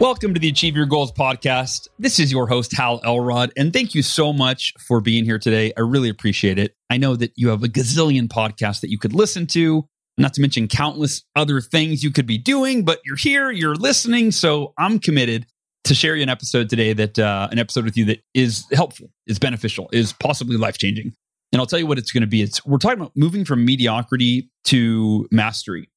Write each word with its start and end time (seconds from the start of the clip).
Welcome 0.00 0.32
to 0.32 0.40
the 0.40 0.48
Achieve 0.48 0.76
Your 0.76 0.86
Goals 0.86 1.12
podcast. 1.12 1.86
This 1.98 2.18
is 2.18 2.32
your 2.32 2.46
host, 2.46 2.74
Hal 2.74 3.02
Elrod, 3.04 3.52
and 3.54 3.70
thank 3.70 3.94
you 3.94 4.00
so 4.00 4.32
much 4.32 4.72
for 4.80 5.02
being 5.02 5.26
here 5.26 5.38
today. 5.38 5.74
I 5.76 5.82
really 5.82 6.08
appreciate 6.08 6.58
it. 6.58 6.74
I 6.88 6.96
know 6.96 7.16
that 7.16 7.32
you 7.36 7.50
have 7.50 7.62
a 7.62 7.66
gazillion 7.66 8.26
podcasts 8.26 8.80
that 8.80 8.88
you 8.88 8.96
could 8.96 9.12
listen 9.12 9.46
to, 9.48 9.86
not 10.16 10.32
to 10.32 10.40
mention 10.40 10.68
countless 10.68 11.22
other 11.36 11.60
things 11.60 12.02
you 12.02 12.10
could 12.12 12.24
be 12.24 12.38
doing, 12.38 12.82
but 12.82 13.00
you're 13.04 13.14
here, 13.14 13.50
you're 13.50 13.74
listening. 13.74 14.30
So 14.30 14.72
I'm 14.78 15.00
committed 15.00 15.44
to 15.84 15.94
share 15.94 16.16
you 16.16 16.22
an 16.22 16.30
episode 16.30 16.70
today 16.70 16.94
that, 16.94 17.18
uh, 17.18 17.48
an 17.52 17.58
episode 17.58 17.84
with 17.84 17.98
you 17.98 18.06
that 18.06 18.22
is 18.32 18.64
helpful, 18.72 19.10
is 19.26 19.38
beneficial, 19.38 19.90
is 19.92 20.14
possibly 20.14 20.56
life 20.56 20.78
changing. 20.78 21.12
And 21.52 21.60
I'll 21.60 21.66
tell 21.66 21.78
you 21.78 21.86
what 21.86 21.98
it's 21.98 22.10
going 22.10 22.22
to 22.22 22.26
be. 22.26 22.40
It's, 22.40 22.64
we're 22.64 22.78
talking 22.78 23.00
about 23.00 23.12
moving 23.16 23.44
from 23.44 23.66
mediocrity 23.66 24.48
to 24.64 25.28
mastery. 25.30 25.90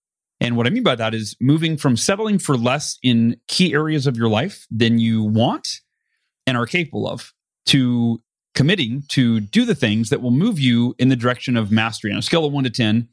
And 0.43 0.57
what 0.57 0.67
I 0.67 0.71
mean 0.71 0.83
by 0.83 0.95
that 0.95 1.15
is 1.15 1.37
moving 1.39 1.77
from 1.77 1.95
settling 1.95 2.37
for 2.37 2.57
less 2.57 2.99
in 3.01 3.37
key 3.47 3.73
areas 3.73 4.05
of 4.05 4.17
your 4.17 4.27
life 4.27 4.67
than 4.69 4.99
you 4.99 5.23
want 5.23 5.79
and 6.45 6.57
are 6.57 6.65
capable 6.65 7.07
of 7.07 7.31
to 7.67 8.21
committing 8.53 9.03
to 9.07 9.39
do 9.39 9.63
the 9.63 9.73
things 9.73 10.09
that 10.09 10.21
will 10.21 10.31
move 10.31 10.59
you 10.59 10.95
in 10.99 11.07
the 11.07 11.15
direction 11.15 11.55
of 11.55 11.71
mastery 11.71 12.11
on 12.11 12.17
a 12.17 12.21
scale 12.21 12.43
of 12.43 12.51
one 12.51 12.65
to 12.65 12.69
10, 12.69 13.07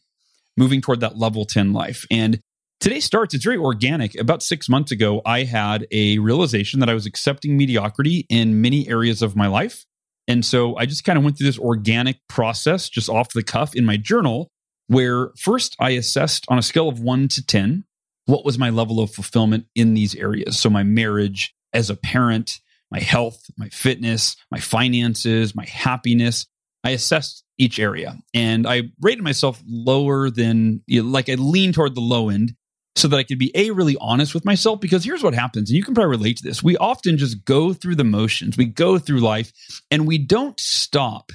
moving 0.56 0.80
toward 0.80 0.98
that 1.00 1.16
level 1.18 1.44
10 1.44 1.72
life. 1.72 2.04
And 2.10 2.40
today 2.80 2.98
starts, 2.98 3.32
it's 3.32 3.44
very 3.44 3.56
organic. 3.56 4.18
About 4.18 4.42
six 4.42 4.68
months 4.68 4.90
ago, 4.90 5.22
I 5.24 5.44
had 5.44 5.86
a 5.92 6.18
realization 6.18 6.80
that 6.80 6.90
I 6.90 6.94
was 6.94 7.06
accepting 7.06 7.56
mediocrity 7.56 8.26
in 8.28 8.60
many 8.60 8.88
areas 8.88 9.22
of 9.22 9.36
my 9.36 9.46
life. 9.46 9.86
And 10.26 10.44
so 10.44 10.76
I 10.76 10.84
just 10.84 11.04
kind 11.04 11.16
of 11.16 11.22
went 11.22 11.38
through 11.38 11.46
this 11.46 11.60
organic 11.60 12.16
process 12.28 12.88
just 12.88 13.08
off 13.08 13.32
the 13.32 13.44
cuff 13.44 13.76
in 13.76 13.86
my 13.86 13.96
journal 13.96 14.50
where 14.90 15.30
first 15.36 15.76
I 15.78 15.90
assessed 15.90 16.44
on 16.48 16.58
a 16.58 16.62
scale 16.62 16.88
of 16.88 16.98
one 16.98 17.28
to 17.28 17.46
10, 17.46 17.84
what 18.26 18.44
was 18.44 18.58
my 18.58 18.70
level 18.70 18.98
of 18.98 19.12
fulfillment 19.12 19.66
in 19.76 19.94
these 19.94 20.16
areas? 20.16 20.58
So, 20.58 20.68
my 20.68 20.82
marriage 20.82 21.54
as 21.72 21.90
a 21.90 21.96
parent, 21.96 22.58
my 22.90 22.98
health, 22.98 23.40
my 23.56 23.68
fitness, 23.68 24.36
my 24.50 24.58
finances, 24.58 25.54
my 25.54 25.64
happiness. 25.64 26.46
I 26.82 26.90
assessed 26.90 27.44
each 27.56 27.78
area 27.78 28.18
and 28.34 28.66
I 28.66 28.84
rated 29.00 29.22
myself 29.22 29.62
lower 29.68 30.28
than, 30.28 30.82
you 30.86 31.02
know, 31.02 31.08
like 31.08 31.28
I 31.28 31.34
leaned 31.34 31.74
toward 31.74 31.94
the 31.94 32.00
low 32.00 32.30
end 32.30 32.54
so 32.96 33.06
that 33.08 33.16
I 33.16 33.22
could 33.22 33.38
be 33.38 33.52
a 33.54 33.70
really 33.70 33.96
honest 34.00 34.34
with 34.34 34.44
myself. 34.44 34.80
Because 34.80 35.04
here's 35.04 35.22
what 35.22 35.34
happens, 35.34 35.70
and 35.70 35.76
you 35.76 35.84
can 35.84 35.94
probably 35.94 36.16
relate 36.16 36.38
to 36.38 36.42
this. 36.42 36.64
We 36.64 36.76
often 36.78 37.16
just 37.16 37.44
go 37.44 37.72
through 37.72 37.94
the 37.94 38.04
motions, 38.04 38.56
we 38.56 38.64
go 38.64 38.98
through 38.98 39.20
life, 39.20 39.52
and 39.90 40.06
we 40.06 40.18
don't 40.18 40.58
stop 40.58 41.30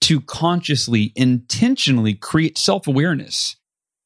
to 0.00 0.20
consciously, 0.20 1.12
intentionally 1.16 2.14
create 2.14 2.58
self 2.58 2.86
awareness. 2.86 3.56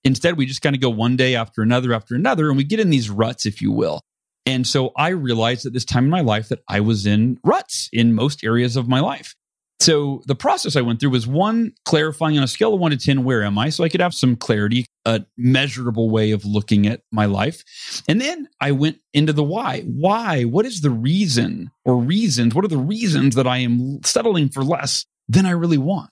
Instead, 0.05 0.37
we 0.37 0.47
just 0.47 0.63
kind 0.63 0.75
of 0.75 0.83
go 0.83 0.91
one 0.91 1.17
day 1.17 1.37
after 1.37 1.63
another 1.63 1.93
after 1.93 2.15
another, 2.15 2.49
and 2.49 2.57
we 2.57 2.65
get 2.65 2.81
in 2.81 2.91
these 2.91 3.09
ruts, 3.09 3.47
if 3.47 3.61
you 3.61 3.71
will. 3.71 4.01
And 4.45 4.67
so 4.67 4.93
I 4.97 5.11
realized 5.11 5.67
at 5.67 5.73
this 5.73 5.85
time 5.85 6.05
in 6.05 6.11
my 6.11 6.23
life 6.23 6.49
that 6.49 6.63
I 6.69 6.81
was 6.81 7.07
in 7.07 7.39
ruts 7.45 7.89
in 7.93 8.15
most 8.15 8.43
areas 8.43 8.77
of 8.77 8.89
my 8.89 9.01
life. 9.01 9.37
So 9.83 10.23
the 10.27 10.37
process 10.37 10.77
I 10.77 10.81
went 10.81 11.01
through 11.01 11.11
was 11.11 11.27
one, 11.27 11.73
clarifying 11.85 12.39
on 12.39 12.45
a 12.45 12.49
scale 12.49 12.73
of 12.73 12.79
one 12.79 12.93
to 12.93 12.97
10, 12.97 13.25
where 13.25 13.43
am 13.43 13.59
I? 13.59 13.71
So 13.71 13.83
I 13.83 13.89
could 13.89 14.01
have 14.01 14.15
some 14.15 14.37
clarity, 14.37 14.87
a 15.05 15.25
measurable 15.37 16.09
way 16.09 16.31
of 16.31 16.45
looking 16.45 16.87
at 16.87 17.03
my 17.11 17.27
life. 17.27 17.65
And 18.07 18.21
then 18.21 18.49
I 18.61 18.71
went 18.71 18.99
into 19.13 19.33
the 19.33 19.43
why. 19.43 19.81
Why? 19.81 20.45
What 20.45 20.67
is 20.67 20.83
the 20.83 20.91
reason 20.91 21.73
or 21.85 21.97
reasons? 21.97 22.55
What 22.55 22.65
are 22.65 22.69
the 22.69 22.77
reasons 22.77 23.35
that 23.35 23.49
I 23.49 23.59
am 23.59 24.01
settling 24.05 24.51
for 24.51 24.63
less 24.63 25.05
than 25.29 25.47
I 25.47 25.51
really 25.51 25.79
want. 25.79 26.11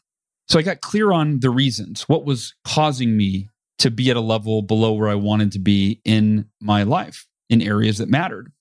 So 0.49 0.59
I 0.59 0.63
got 0.63 0.81
clear 0.81 1.13
on 1.13 1.41
the 1.41 1.51
reasons, 1.51 2.03
what 2.09 2.25
was 2.25 2.55
causing 2.65 3.17
me 3.17 3.49
to 3.79 3.91
be 3.91 4.11
at 4.11 4.17
a 4.17 4.21
level 4.21 4.63
below 4.63 4.93
where 4.93 5.09
I 5.09 5.15
wanted 5.15 5.53
to 5.53 5.59
be 5.59 6.01
in 6.05 6.47
my 6.61 6.83
life 6.83 7.27
in 7.49 7.63
areas 7.63 7.99
that 7.99 8.09
mattered. 8.09 8.53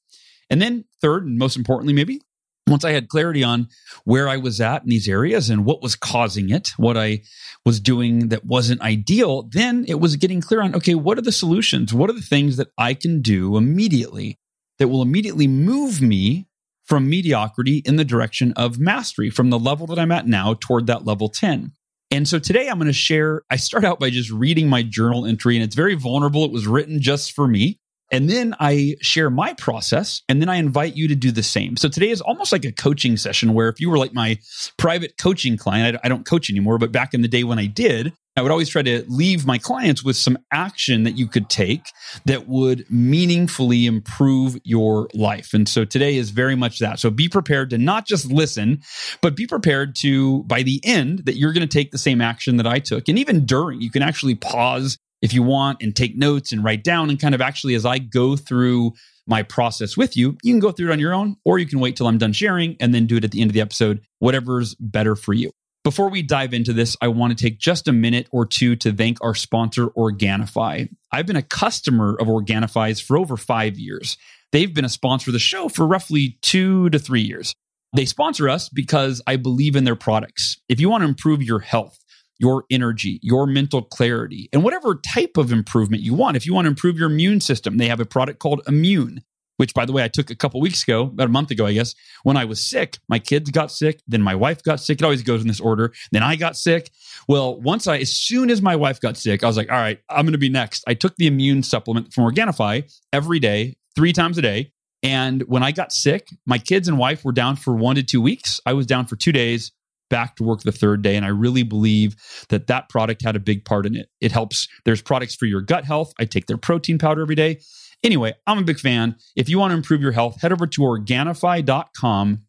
And 0.50 0.62
then, 0.62 0.86
third, 1.02 1.26
and 1.26 1.38
most 1.38 1.58
importantly, 1.58 1.94
maybe 1.94 2.22
once 2.70 2.86
I 2.86 2.92
had 2.92 3.10
clarity 3.10 3.44
on 3.44 3.68
where 4.04 4.30
I 4.30 4.38
was 4.38 4.62
at 4.62 4.84
in 4.84 4.90
these 4.90 5.08
areas 5.08 5.50
and 5.50 5.66
what 5.66 5.82
was 5.82 5.96
causing 5.96 6.50
it, 6.50 6.70
what 6.78 6.98
I 6.98 7.24
was 7.66 7.80
doing 7.80 8.30
that 8.30 8.46
wasn't 8.46 8.82
ideal, 8.82 9.44
then 9.52 9.86
it 9.88 10.00
was 10.00 10.16
getting 10.16 10.42
clear 10.42 10.62
on 10.62 10.76
okay, 10.76 10.96
what 10.96 11.18
are 11.18 11.24
the 11.24 11.32
solutions? 11.32 11.94
What 11.94 12.10
are 12.10 12.14
the 12.14 12.22
things 12.22 12.58
that 12.58 12.70
I 12.78 12.94
can 12.94 13.22
do 13.22 13.58
immediately 13.58 14.40
that 14.78 14.88
will 14.88 15.02
immediately 15.02 15.48
move 15.48 16.02
me 16.02 16.48
from 16.90 17.08
mediocrity 17.08 17.84
in 17.86 17.98
the 17.98 18.04
direction 18.04 18.52
of 18.54 18.80
mastery 18.80 19.30
from 19.30 19.52
the 19.52 19.60
level 19.60 19.86
that 19.88 20.00
I'm 20.00 20.12
at 20.12 20.28
now 20.28 20.56
toward 20.60 20.88
that 20.88 21.06
level 21.06 21.30
10. 21.30 21.72
And 22.12 22.28
so 22.28 22.40
today 22.40 22.68
I'm 22.68 22.80
going 22.80 22.88
to 22.88 22.94
share. 22.94 23.44
I 23.52 23.58
start 23.58 23.86
out 23.86 24.00
by 24.00 24.10
just 24.10 24.32
reading 24.32 24.68
my 24.68 24.82
journal 24.82 25.28
entry, 25.28 25.56
and 25.56 25.64
it's 25.64 25.76
very 25.76 25.94
vulnerable. 25.94 26.44
It 26.44 26.52
was 26.52 26.66
written 26.66 27.00
just 27.00 27.34
for 27.34 27.48
me. 27.48 27.79
And 28.12 28.30
then 28.30 28.56
I 28.60 28.96
share 29.02 29.30
my 29.30 29.54
process, 29.54 30.22
and 30.28 30.42
then 30.42 30.50
I 30.50 30.56
invite 30.56 30.96
you 30.96 31.08
to 31.08 31.16
do 31.16 31.32
the 31.32 31.44
same. 31.44 31.78
So 31.78 31.88
today 31.90 32.10
is 32.10 32.22
almost 32.22 32.52
like 32.52 32.66
a 32.66 32.72
coaching 32.72 33.18
session 33.18 33.54
where 33.54 33.70
if 33.70 33.80
you 33.80 33.90
were 33.90 33.98
like 33.98 34.14
my 34.14 34.40
private 34.78 35.18
coaching 35.18 35.58
client, 35.58 35.98
I, 36.04 36.10
don't 36.10 36.26
coach 36.26 36.50
anymore, 36.50 36.78
but 36.78 36.92
back 36.92 37.14
in 37.14 37.22
the 37.22 37.28
day 37.28 37.44
when 37.44 37.60
I 37.60 37.68
did, 37.68 38.14
I 38.36 38.42
would 38.42 38.52
always 38.52 38.70
try 38.70 38.82
to 38.84 39.04
leave 39.08 39.46
my 39.46 39.58
clients 39.58 40.04
with 40.04 40.16
some 40.16 40.38
action 40.52 41.04
that 41.04 41.18
you 41.18 41.28
could 41.28 41.50
take 41.50 41.92
that 42.26 42.48
would 42.48 42.90
meaningfully 42.90 43.86
improve 43.86 44.58
your 44.64 45.10
life. 45.14 45.54
And 45.54 45.68
so 45.68 45.84
today 45.84 46.16
is 46.16 46.30
very 46.30 46.56
much 46.56 46.80
that. 46.80 47.00
So 47.00 47.10
be 47.10 47.28
prepared 47.28 47.70
to 47.72 47.78
not 47.78 48.08
just 48.08 48.32
listen, 48.32 48.82
but 49.22 49.36
be 49.36 49.46
prepared 49.46 49.96
to, 49.98 50.44
by 50.44 50.64
the 50.64 50.80
end, 50.86 51.26
that 51.26 51.36
you're 51.36 51.54
going 51.54 51.68
to 51.68 51.78
take 51.78 51.92
the 51.92 51.98
same 51.98 52.22
action 52.22 52.58
that 52.58 52.68
I 52.68 52.80
took. 52.80 53.10
And 53.10 53.20
even 53.20 53.46
during, 53.46 53.82
you 53.82 53.92
can 53.92 54.04
actually 54.04 54.36
pause 54.36 54.98
if 55.22 55.34
you 55.34 55.44
want 55.44 55.82
and 55.82 55.96
take 55.96 56.18
notes 56.18 56.52
and 56.52 56.64
write 56.64 56.84
down 56.84 57.10
and 57.10 57.20
kind 57.20 57.36
of 57.36 57.42
actually 57.42 57.76
as 57.76 57.86
I 57.86 58.00
go 58.00 58.36
through 58.36 58.94
my 59.28 59.44
process 59.44 59.96
with 59.96 60.18
you, 60.18 60.38
you 60.42 60.54
can 60.54 60.60
go 60.60 60.72
through 60.72 60.90
it 60.90 60.94
on 60.94 61.00
your 61.00 61.14
own, 61.14 61.36
or 61.46 61.60
you 61.60 61.68
can 61.68 61.80
wait 61.80 61.96
till 61.96 62.08
I'm 62.08 62.18
done 62.18 62.34
sharing 62.34 62.76
and 62.80 62.94
then 62.94 63.06
do 63.06 63.18
it 63.18 63.24
at 63.24 63.32
the 63.32 63.42
end 63.42 63.50
of 63.50 63.54
the 63.54 63.62
episode, 63.62 64.02
whatever's 64.20 64.76
better 64.76 65.16
for 65.16 65.34
you. 65.34 65.52
Before 65.84 66.10
we 66.10 66.22
dive 66.22 66.54
into 66.54 66.74
this, 66.74 66.98
I 67.00 67.08
want 67.08 67.38
to 67.38 67.42
take 67.42 67.58
just 67.58 67.88
a 67.88 67.94
minute 67.94 68.28
or 68.32 68.46
two 68.46 68.76
to 68.78 68.92
thank 68.92 69.18
our 69.24 69.34
sponsor, 69.34 69.88
Organifi. 69.88 70.90
I've 71.12 71.26
been 71.26 71.38
a 71.38 71.42
customer 71.42 72.18
of 72.20 72.28
Organifi's 72.28 73.00
for 73.00 73.18
over 73.18 73.38
five 73.38 73.80
years. 73.80 74.18
They've 74.52 74.74
been 74.74 74.86
a 74.86 74.90
sponsor 74.90 75.30
of 75.30 75.34
the 75.34 75.40
show 75.40 75.70
for 75.70 75.88
roughly 75.88 76.38
two 76.42 76.90
to 76.90 77.00
three 77.00 77.22
years. 77.22 77.54
They 77.96 78.06
sponsor 78.06 78.50
us 78.50 78.68
because 78.68 79.22
I 79.26 79.38
believe 79.38 79.76
in 79.76 79.84
their 79.84 79.96
products. 79.96 80.58
If 80.68 80.80
you 80.80 80.90
want 80.90 81.04
to 81.04 81.08
improve 81.08 81.42
your 81.42 81.60
health, 81.60 81.98
your 82.40 82.66
energy, 82.72 83.20
your 83.22 83.46
mental 83.46 83.82
clarity, 83.82 84.50
and 84.52 84.64
whatever 84.64 84.96
type 84.96 85.38
of 85.38 85.52
improvement 85.52 86.02
you 86.02 86.14
want, 86.14 86.38
if 86.38 86.46
you 86.46 86.54
want 86.54 86.66
to 86.66 86.70
improve 86.70 86.98
your 86.98 87.10
immune 87.10 87.42
system, 87.42 87.78
they 87.78 87.88
have 87.88 88.00
a 88.00 88.06
product 88.06 88.40
called 88.40 88.62
Immune 88.68 89.22
which 89.60 89.74
by 89.74 89.86
the 89.86 89.92
way, 89.92 90.06
I 90.06 90.08
took 90.08 90.32
a 90.32 90.36
couple 90.36 90.62
weeks 90.62 90.84
ago, 90.84 91.02
about 91.02 91.26
a 91.26 91.32
month 91.32 91.52
ago, 91.52 91.66
I 91.66 91.74
guess, 91.74 91.94
when 92.24 92.38
I 92.38 92.46
was 92.46 92.66
sick. 92.66 92.98
My 93.10 93.20
kids 93.20 93.52
got 93.52 93.74
sick, 93.74 94.00
then 94.08 94.22
my 94.22 94.34
wife 94.34 94.64
got 94.64 94.80
sick. 94.80 95.02
It 95.02 95.04
always 95.04 95.22
goes 95.22 95.42
in 95.42 95.50
this 95.50 95.60
order. 95.60 95.92
Then 96.14 96.24
I 96.24 96.38
got 96.38 96.56
sick. 96.56 96.92
Well, 97.28 97.60
once 97.60 97.86
I, 97.86 97.98
as 97.98 98.10
soon 98.10 98.52
as 98.52 98.62
my 98.62 98.78
wife 98.78 99.02
got 99.02 99.18
sick, 99.18 99.44
I 99.44 99.48
was 99.48 99.58
like, 99.58 99.70
all 99.70 99.78
right, 99.78 100.00
I'm 100.10 100.24
going 100.24 100.32
to 100.32 100.38
be 100.38 100.48
next. 100.48 100.86
I 100.88 100.94
took 100.94 101.18
the 101.18 101.28
immune 101.28 101.64
supplement 101.64 102.14
from 102.14 102.24
Organifi 102.24 102.90
every 103.12 103.40
day, 103.40 103.76
three 103.98 104.14
times 104.14 104.38
a 104.38 104.42
day. 104.42 104.72
And 105.04 105.42
when 105.44 105.62
I 105.62 105.74
got 105.74 105.92
sick, 105.92 106.30
my 106.46 106.58
kids 106.58 106.88
and 106.88 106.98
wife 106.98 107.26
were 107.26 107.34
down 107.34 107.58
for 107.58 107.76
one 107.76 107.98
to 107.98 108.04
two 108.04 108.22
weeks. 108.22 108.62
I 108.66 108.72
was 108.72 108.86
down 108.86 109.08
for 109.08 109.18
two 109.18 109.34
days, 109.34 109.74
back 110.10 110.36
to 110.36 110.44
work 110.44 110.62
the 110.62 110.72
third 110.72 111.02
day. 111.02 111.16
And 111.16 111.26
I 111.26 111.30
really 111.30 111.64
believe 111.64 112.16
that 112.50 112.68
that 112.68 112.90
product 112.90 113.24
had 113.24 113.36
a 113.36 113.40
big 113.40 113.66
part 113.66 113.86
in 113.86 113.96
it. 113.96 114.10
It 114.22 114.32
helps. 114.32 114.68
There's 114.86 115.02
products 115.02 115.36
for 115.36 115.46
your 115.46 115.62
gut 115.62 115.86
health. 115.86 116.14
I 116.20 116.26
take 116.26 116.48
their 116.48 116.58
protein 116.58 116.98
powder 116.98 117.22
every 117.22 117.36
day. 117.36 117.60
Anyway, 118.04 118.34
I'm 118.48 118.58
a 118.58 118.64
big 118.64 118.80
fan. 118.80 119.16
If 119.36 119.50
you 119.50 119.60
want 119.60 119.72
to 119.72 119.78
improve 119.78 120.02
your 120.02 120.12
health, 120.12 120.42
head 120.42 120.52
over 120.52 120.68
to 120.68 120.82
Organifi.com 120.82 122.40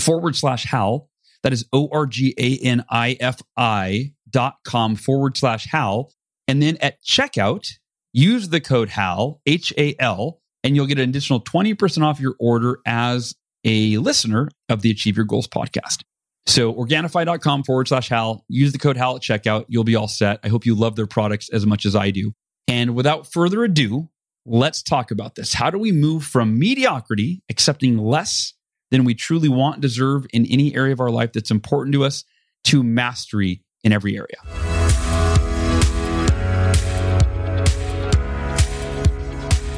forward 0.00 0.36
slash 0.36 0.64
Hal. 0.64 1.08
That 1.42 1.52
is 1.52 1.64
O 1.72 1.88
R 1.90 2.06
G 2.06 2.34
A 2.38 2.58
N 2.58 2.84
I 2.90 3.16
F 3.18 3.40
I 3.56 4.12
dot 4.28 4.56
com 4.64 4.94
forward 4.94 5.36
slash 5.36 5.66
Hal. 5.66 6.12
And 6.46 6.62
then 6.62 6.76
at 6.80 7.02
checkout, 7.02 7.66
use 8.12 8.48
the 8.48 8.60
code 8.60 8.90
HAL, 8.90 9.40
H 9.46 9.72
A 9.78 9.94
L, 9.98 10.40
and 10.62 10.76
you'll 10.76 10.86
get 10.86 10.98
an 10.98 11.08
additional 11.08 11.40
20% 11.40 12.02
off 12.02 12.20
your 12.20 12.36
order 12.38 12.78
as 12.86 13.34
a 13.64 13.96
listener 13.98 14.48
of 14.68 14.82
the 14.82 14.90
Achieve 14.90 15.16
Your 15.16 15.26
Goals 15.26 15.48
podcast. 15.48 16.02
So 16.46 16.74
Organifi.com 16.74 17.64
forward 17.64 17.88
slash 17.88 18.08
Hal, 18.08 18.44
use 18.48 18.72
the 18.72 18.78
code 18.78 18.96
HAL 18.96 19.16
at 19.16 19.22
checkout. 19.22 19.66
You'll 19.68 19.84
be 19.84 19.94
all 19.94 20.08
set. 20.08 20.40
I 20.42 20.48
hope 20.48 20.66
you 20.66 20.74
love 20.74 20.96
their 20.96 21.06
products 21.06 21.48
as 21.50 21.64
much 21.64 21.86
as 21.86 21.94
I 21.94 22.10
do. 22.10 22.32
And 22.66 22.94
without 22.94 23.32
further 23.32 23.62
ado, 23.64 24.08
let's 24.44 24.82
talk 24.82 25.10
about 25.10 25.34
this. 25.34 25.54
How 25.54 25.70
do 25.70 25.78
we 25.78 25.92
move 25.92 26.24
from 26.24 26.58
mediocrity, 26.58 27.42
accepting 27.48 27.98
less 27.98 28.54
than 28.90 29.04
we 29.04 29.14
truly 29.14 29.48
want, 29.48 29.80
deserve 29.80 30.26
in 30.32 30.46
any 30.46 30.74
area 30.74 30.92
of 30.92 31.00
our 31.00 31.10
life 31.10 31.32
that's 31.32 31.50
important 31.50 31.94
to 31.94 32.04
us, 32.04 32.24
to 32.64 32.82
mastery 32.82 33.62
in 33.84 33.92
every 33.92 34.16
area? 34.16 34.36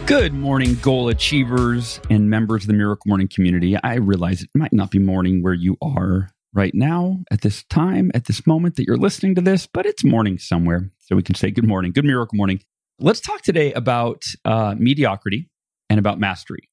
Good 0.06 0.34
morning, 0.34 0.74
goal 0.82 1.08
achievers 1.08 2.00
and 2.10 2.28
members 2.28 2.64
of 2.64 2.66
the 2.66 2.74
Miracle 2.74 3.04
Morning 3.06 3.28
community. 3.28 3.76
I 3.82 3.94
realize 3.94 4.42
it 4.42 4.50
might 4.54 4.72
not 4.72 4.90
be 4.90 4.98
morning 4.98 5.42
where 5.42 5.54
you 5.54 5.76
are 5.80 6.28
right 6.54 6.74
now 6.74 7.20
at 7.30 7.40
this 7.40 7.64
time, 7.64 8.10
at 8.14 8.26
this 8.26 8.46
moment 8.46 8.76
that 8.76 8.86
you're 8.86 8.96
listening 8.96 9.34
to 9.36 9.40
this, 9.40 9.66
but 9.66 9.86
it's 9.86 10.04
morning 10.04 10.38
somewhere. 10.38 10.90
So 10.98 11.16
we 11.16 11.22
can 11.22 11.34
say 11.34 11.50
good 11.50 11.66
morning, 11.66 11.92
good 11.92 12.04
miracle 12.04 12.36
morning. 12.36 12.60
Let's 12.98 13.20
talk 13.20 13.42
today 13.42 13.72
about 13.72 14.22
uh, 14.44 14.74
mediocrity 14.78 15.48
and 15.88 15.98
about 15.98 16.20
mastery. 16.20 16.68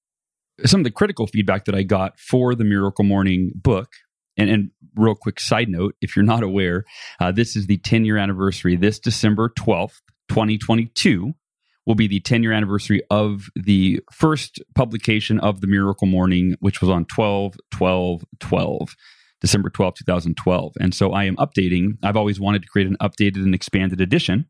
Some 0.66 0.82
of 0.82 0.84
the 0.84 0.92
critical 0.92 1.28
feedback 1.28 1.66
that 1.66 1.76
I 1.76 1.84
got 1.84 2.20
for 2.20 2.54
the 2.54 2.66
Miracle 2.66 3.06
Morning 3.06 3.52
book, 3.56 3.94
and, 4.38 4.50
and 4.50 4.72
real 4.96 5.16
quick 5.16 5.40
side 5.40 5.70
note 5.70 5.96
if 6.02 6.16
you're 6.16 6.26
not 6.26 6.44
aware, 6.44 6.84
uh, 7.20 7.32
this 7.32 7.56
is 7.56 7.68
the 7.68 7.78
10 7.78 8.04
year 8.04 8.18
anniversary. 8.18 8.76
This 8.76 9.00
December 9.00 9.52
12th, 9.58 10.02
2022 10.28 11.34
will 11.86 11.96
be 11.96 12.08
the 12.08 12.20
10 12.20 12.44
year 12.44 12.52
anniversary 12.52 13.02
of 13.10 13.50
the 13.56 14.02
first 14.12 14.62
publication 14.76 15.40
of 15.40 15.62
the 15.62 15.68
Miracle 15.68 16.08
Morning, 16.08 16.56
which 16.60 16.82
was 16.82 16.90
on 16.90 17.06
12 17.06 17.56
12 17.72 18.24
12. 18.40 18.96
December 19.42 19.70
12, 19.70 19.96
2012. 19.96 20.74
And 20.80 20.94
so 20.94 21.12
I 21.12 21.26
am 21.26 21.36
updating. 21.38 21.98
I've 22.04 22.18
always 22.18 22.40
wanted 22.40 22.62
to 22.64 22.68
create 22.68 22.88
an 22.88 22.98
updated 23.02 23.44
and 23.44 23.56
expanded 23.56 24.02
edition. 24.02 24.46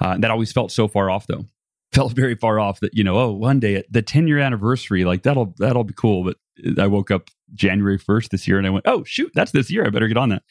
Uh, 0.00 0.18
that 0.18 0.30
always 0.30 0.52
felt 0.52 0.70
so 0.70 0.88
far 0.88 1.10
off, 1.10 1.26
though. 1.26 1.46
Felt 1.92 2.14
very 2.14 2.34
far 2.34 2.58
off 2.58 2.80
that, 2.80 2.94
you 2.94 3.04
know, 3.04 3.18
oh, 3.18 3.32
one 3.32 3.60
day 3.60 3.74
at 3.74 3.92
the 3.92 4.00
10 4.00 4.26
year 4.26 4.38
anniversary, 4.38 5.04
like 5.04 5.24
that'll, 5.24 5.54
that'll 5.58 5.84
be 5.84 5.92
cool. 5.92 6.24
But 6.24 6.38
I 6.78 6.86
woke 6.86 7.10
up 7.10 7.28
January 7.54 7.98
1st 7.98 8.30
this 8.30 8.48
year 8.48 8.58
and 8.58 8.66
I 8.66 8.70
went, 8.70 8.86
oh, 8.86 9.04
shoot, 9.04 9.30
that's 9.34 9.52
this 9.52 9.70
year. 9.70 9.84
I 9.84 9.90
better 9.90 10.08
get 10.08 10.16
on 10.16 10.30
that. 10.30 10.42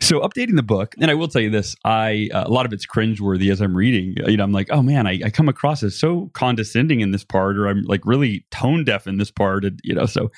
So 0.00 0.20
updating 0.20 0.56
the 0.56 0.62
book. 0.62 0.94
And 1.00 1.10
I 1.10 1.14
will 1.14 1.28
tell 1.28 1.42
you 1.42 1.50
this, 1.50 1.74
I, 1.84 2.28
uh, 2.32 2.44
a 2.46 2.50
lot 2.50 2.66
of 2.66 2.72
it's 2.72 2.86
cringeworthy 2.86 3.50
as 3.50 3.60
I'm 3.60 3.76
reading. 3.76 4.14
You 4.26 4.36
know, 4.36 4.44
I'm 4.44 4.52
like, 4.52 4.68
oh 4.70 4.82
man, 4.82 5.06
I, 5.06 5.20
I 5.24 5.30
come 5.30 5.48
across 5.48 5.82
as 5.82 5.98
so 5.98 6.30
condescending 6.34 7.00
in 7.00 7.10
this 7.10 7.24
part, 7.24 7.58
or 7.58 7.66
I'm 7.66 7.82
like 7.82 8.02
really 8.04 8.46
tone 8.50 8.84
deaf 8.84 9.06
in 9.06 9.18
this 9.18 9.30
part. 9.30 9.64
And, 9.64 9.80
you 9.82 9.94
know, 9.94 10.06
so 10.06 10.30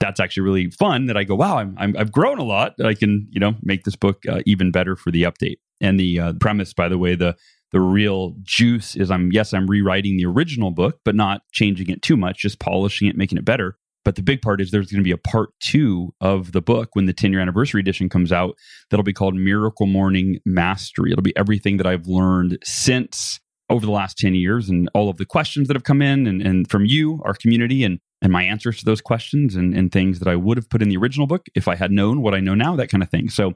that's 0.00 0.20
actually 0.20 0.44
really 0.44 0.70
fun 0.70 1.06
that 1.06 1.16
I 1.16 1.24
go, 1.24 1.34
wow, 1.34 1.58
I'm, 1.58 1.76
i 1.78 1.98
have 1.98 2.12
grown 2.12 2.38
a 2.38 2.44
lot. 2.44 2.74
I 2.82 2.94
can, 2.94 3.28
you 3.30 3.40
know, 3.40 3.54
make 3.62 3.84
this 3.84 3.96
book 3.96 4.22
uh, 4.28 4.40
even 4.46 4.70
better 4.70 4.96
for 4.96 5.10
the 5.10 5.24
update. 5.24 5.58
And 5.80 5.98
the 5.98 6.20
uh, 6.20 6.32
premise, 6.40 6.72
by 6.72 6.88
the 6.88 6.98
way, 6.98 7.16
the, 7.16 7.36
the 7.72 7.80
real 7.80 8.34
juice 8.42 8.94
is 8.96 9.10
I'm 9.10 9.32
yes 9.32 9.52
I'm 9.52 9.66
rewriting 9.66 10.18
the 10.18 10.26
original 10.26 10.70
book 10.70 11.00
but 11.04 11.14
not 11.14 11.40
changing 11.52 11.88
it 11.88 12.02
too 12.02 12.16
much 12.16 12.38
just 12.38 12.60
polishing 12.60 13.08
it 13.08 13.16
making 13.16 13.38
it 13.38 13.44
better 13.44 13.78
but 14.04 14.16
the 14.16 14.22
big 14.22 14.42
part 14.42 14.60
is 14.60 14.70
there's 14.70 14.90
going 14.90 15.00
to 15.00 15.04
be 15.04 15.12
a 15.12 15.18
part 15.18 15.50
two 15.60 16.14
of 16.20 16.52
the 16.52 16.62
book 16.62 16.90
when 16.94 17.06
the 17.06 17.12
10 17.12 17.32
year 17.32 17.40
anniversary 17.40 17.80
edition 17.80 18.08
comes 18.08 18.32
out 18.32 18.56
that'll 18.90 19.04
be 19.04 19.12
called 19.12 19.34
Miracle 19.34 19.86
Morning 19.86 20.38
Mastery. 20.44 21.12
It'll 21.12 21.22
be 21.22 21.36
everything 21.36 21.76
that 21.76 21.86
I've 21.86 22.06
learned 22.06 22.58
since 22.64 23.40
over 23.70 23.86
the 23.86 23.92
last 23.92 24.18
10 24.18 24.34
years 24.34 24.68
and 24.68 24.90
all 24.92 25.08
of 25.08 25.16
the 25.16 25.24
questions 25.24 25.68
that 25.68 25.76
have 25.76 25.84
come 25.84 26.02
in 26.02 26.26
and, 26.26 26.42
and 26.42 26.70
from 26.70 26.84
you, 26.84 27.22
our 27.24 27.32
community, 27.32 27.84
and, 27.84 28.00
and 28.20 28.30
my 28.30 28.42
answers 28.42 28.78
to 28.78 28.84
those 28.84 29.00
questions 29.00 29.54
and, 29.54 29.74
and 29.74 29.90
things 29.90 30.18
that 30.18 30.28
I 30.28 30.36
would 30.36 30.58
have 30.58 30.68
put 30.68 30.82
in 30.82 30.90
the 30.90 30.96
original 30.98 31.26
book 31.26 31.46
if 31.54 31.68
I 31.68 31.74
had 31.74 31.90
known 31.90 32.20
what 32.20 32.34
I 32.34 32.40
know 32.40 32.54
now, 32.54 32.76
that 32.76 32.90
kind 32.90 33.02
of 33.02 33.10
thing. 33.10 33.30
So 33.30 33.54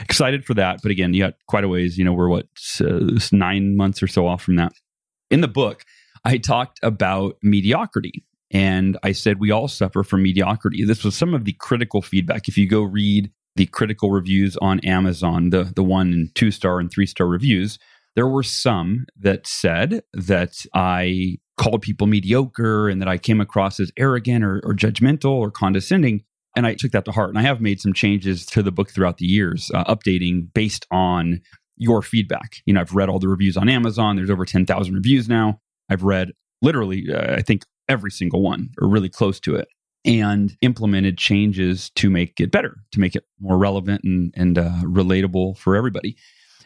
excited 0.00 0.44
for 0.44 0.54
that. 0.54 0.80
But 0.82 0.92
again, 0.92 1.12
you 1.12 1.24
got 1.24 1.34
quite 1.48 1.64
a 1.64 1.68
ways. 1.68 1.98
You 1.98 2.04
know, 2.04 2.12
we're 2.12 2.28
what, 2.28 2.46
uh, 2.80 3.18
nine 3.32 3.76
months 3.76 4.02
or 4.02 4.06
so 4.06 4.28
off 4.28 4.42
from 4.42 4.56
that. 4.56 4.72
In 5.30 5.40
the 5.40 5.48
book, 5.48 5.84
I 6.24 6.38
talked 6.38 6.78
about 6.82 7.36
mediocrity 7.42 8.24
and 8.50 8.96
I 9.02 9.12
said, 9.12 9.40
we 9.40 9.50
all 9.50 9.68
suffer 9.68 10.02
from 10.02 10.22
mediocrity. 10.22 10.84
This 10.84 11.04
was 11.04 11.14
some 11.14 11.34
of 11.34 11.44
the 11.44 11.52
critical 11.52 12.00
feedback. 12.00 12.48
If 12.48 12.56
you 12.56 12.66
go 12.66 12.82
read 12.82 13.30
the 13.56 13.66
critical 13.66 14.10
reviews 14.10 14.56
on 14.58 14.80
Amazon, 14.80 15.50
the, 15.50 15.64
the 15.64 15.82
one 15.82 16.12
and 16.12 16.34
two 16.34 16.50
star 16.50 16.80
and 16.80 16.90
three 16.90 17.06
star 17.06 17.26
reviews, 17.26 17.78
there 18.16 18.26
were 18.26 18.42
some 18.42 19.06
that 19.20 19.46
said 19.46 20.02
that 20.12 20.64
I 20.74 21.36
called 21.58 21.82
people 21.82 22.06
mediocre 22.06 22.88
and 22.88 23.02
that 23.02 23.08
I 23.08 23.18
came 23.18 23.40
across 23.40 23.78
as 23.80 23.92
arrogant 23.98 24.44
or, 24.44 24.60
or 24.64 24.74
judgmental 24.74 25.32
or 25.32 25.50
condescending. 25.50 26.22
And 26.56 26.66
I 26.66 26.74
took 26.74 26.92
that 26.92 27.04
to 27.04 27.12
heart. 27.12 27.28
And 27.28 27.38
I 27.38 27.42
have 27.42 27.60
made 27.60 27.80
some 27.80 27.92
changes 27.92 28.46
to 28.46 28.62
the 28.62 28.72
book 28.72 28.90
throughout 28.90 29.18
the 29.18 29.26
years, 29.26 29.70
uh, 29.74 29.84
updating 29.84 30.52
based 30.54 30.86
on 30.90 31.40
your 31.76 32.02
feedback. 32.02 32.56
You 32.64 32.74
know, 32.74 32.80
I've 32.80 32.94
read 32.94 33.08
all 33.08 33.18
the 33.18 33.28
reviews 33.28 33.56
on 33.56 33.68
Amazon. 33.68 34.16
There's 34.16 34.30
over 34.30 34.44
10,000 34.44 34.94
reviews 34.94 35.28
now. 35.28 35.60
I've 35.88 36.02
read 36.02 36.32
literally, 36.62 37.06
uh, 37.12 37.34
I 37.34 37.42
think 37.42 37.62
every 37.88 38.10
single 38.10 38.42
one 38.42 38.70
or 38.80 38.88
really 38.88 39.08
close 39.08 39.40
to 39.40 39.56
it 39.56 39.68
and 40.04 40.56
implemented 40.62 41.18
changes 41.18 41.90
to 41.90 42.08
make 42.10 42.40
it 42.40 42.50
better, 42.50 42.76
to 42.92 43.00
make 43.00 43.16
it 43.16 43.24
more 43.40 43.58
relevant 43.58 44.02
and, 44.04 44.32
and 44.36 44.58
uh, 44.58 44.70
relatable 44.82 45.56
for 45.58 45.76
everybody. 45.76 46.16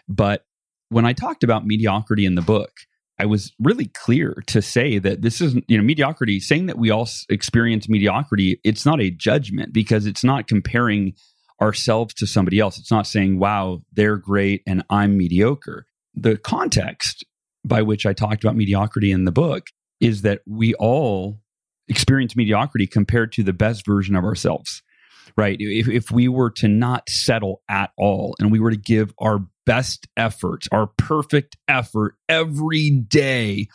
But 0.08 0.44
when 0.90 1.06
I 1.06 1.12
talked 1.12 1.42
about 1.42 1.66
mediocrity 1.66 2.26
in 2.26 2.34
the 2.34 2.42
book, 2.42 2.72
I 3.18 3.26
was 3.26 3.52
really 3.60 3.86
clear 3.86 4.42
to 4.48 4.60
say 4.60 4.98
that 4.98 5.22
this 5.22 5.40
isn't, 5.40 5.64
you 5.68 5.78
know, 5.78 5.84
mediocrity, 5.84 6.40
saying 6.40 6.66
that 6.66 6.78
we 6.78 6.90
all 6.90 7.08
experience 7.28 7.88
mediocrity, 7.88 8.60
it's 8.64 8.84
not 8.84 9.00
a 9.00 9.10
judgment 9.10 9.72
because 9.72 10.06
it's 10.06 10.24
not 10.24 10.48
comparing 10.48 11.14
ourselves 11.60 12.14
to 12.14 12.26
somebody 12.26 12.58
else. 12.58 12.78
It's 12.78 12.90
not 12.90 13.06
saying, 13.06 13.38
wow, 13.38 13.82
they're 13.92 14.16
great 14.16 14.62
and 14.66 14.82
I'm 14.90 15.16
mediocre. 15.16 15.86
The 16.14 16.36
context 16.36 17.24
by 17.64 17.82
which 17.82 18.06
I 18.06 18.12
talked 18.12 18.42
about 18.42 18.56
mediocrity 18.56 19.12
in 19.12 19.24
the 19.24 19.32
book 19.32 19.68
is 20.02 20.22
that 20.22 20.40
we 20.46 20.74
all 20.74 21.40
experience 21.88 22.36
mediocrity 22.36 22.86
compared 22.86 23.32
to 23.32 23.42
the 23.42 23.52
best 23.52 23.86
version 23.86 24.16
of 24.16 24.24
ourselves, 24.24 24.82
right? 25.36 25.56
If, 25.58 25.88
if 25.88 26.10
we 26.10 26.28
were 26.28 26.50
to 26.56 26.68
not 26.68 27.08
settle 27.08 27.62
at 27.68 27.90
all 27.96 28.34
and 28.38 28.50
we 28.50 28.60
were 28.60 28.70
to 28.70 28.76
give 28.76 29.14
our 29.18 29.40
best 29.64 30.08
effort, 30.16 30.64
our 30.72 30.88
perfect 30.98 31.56
effort 31.68 32.16
every 32.28 32.90
day, 32.90 33.68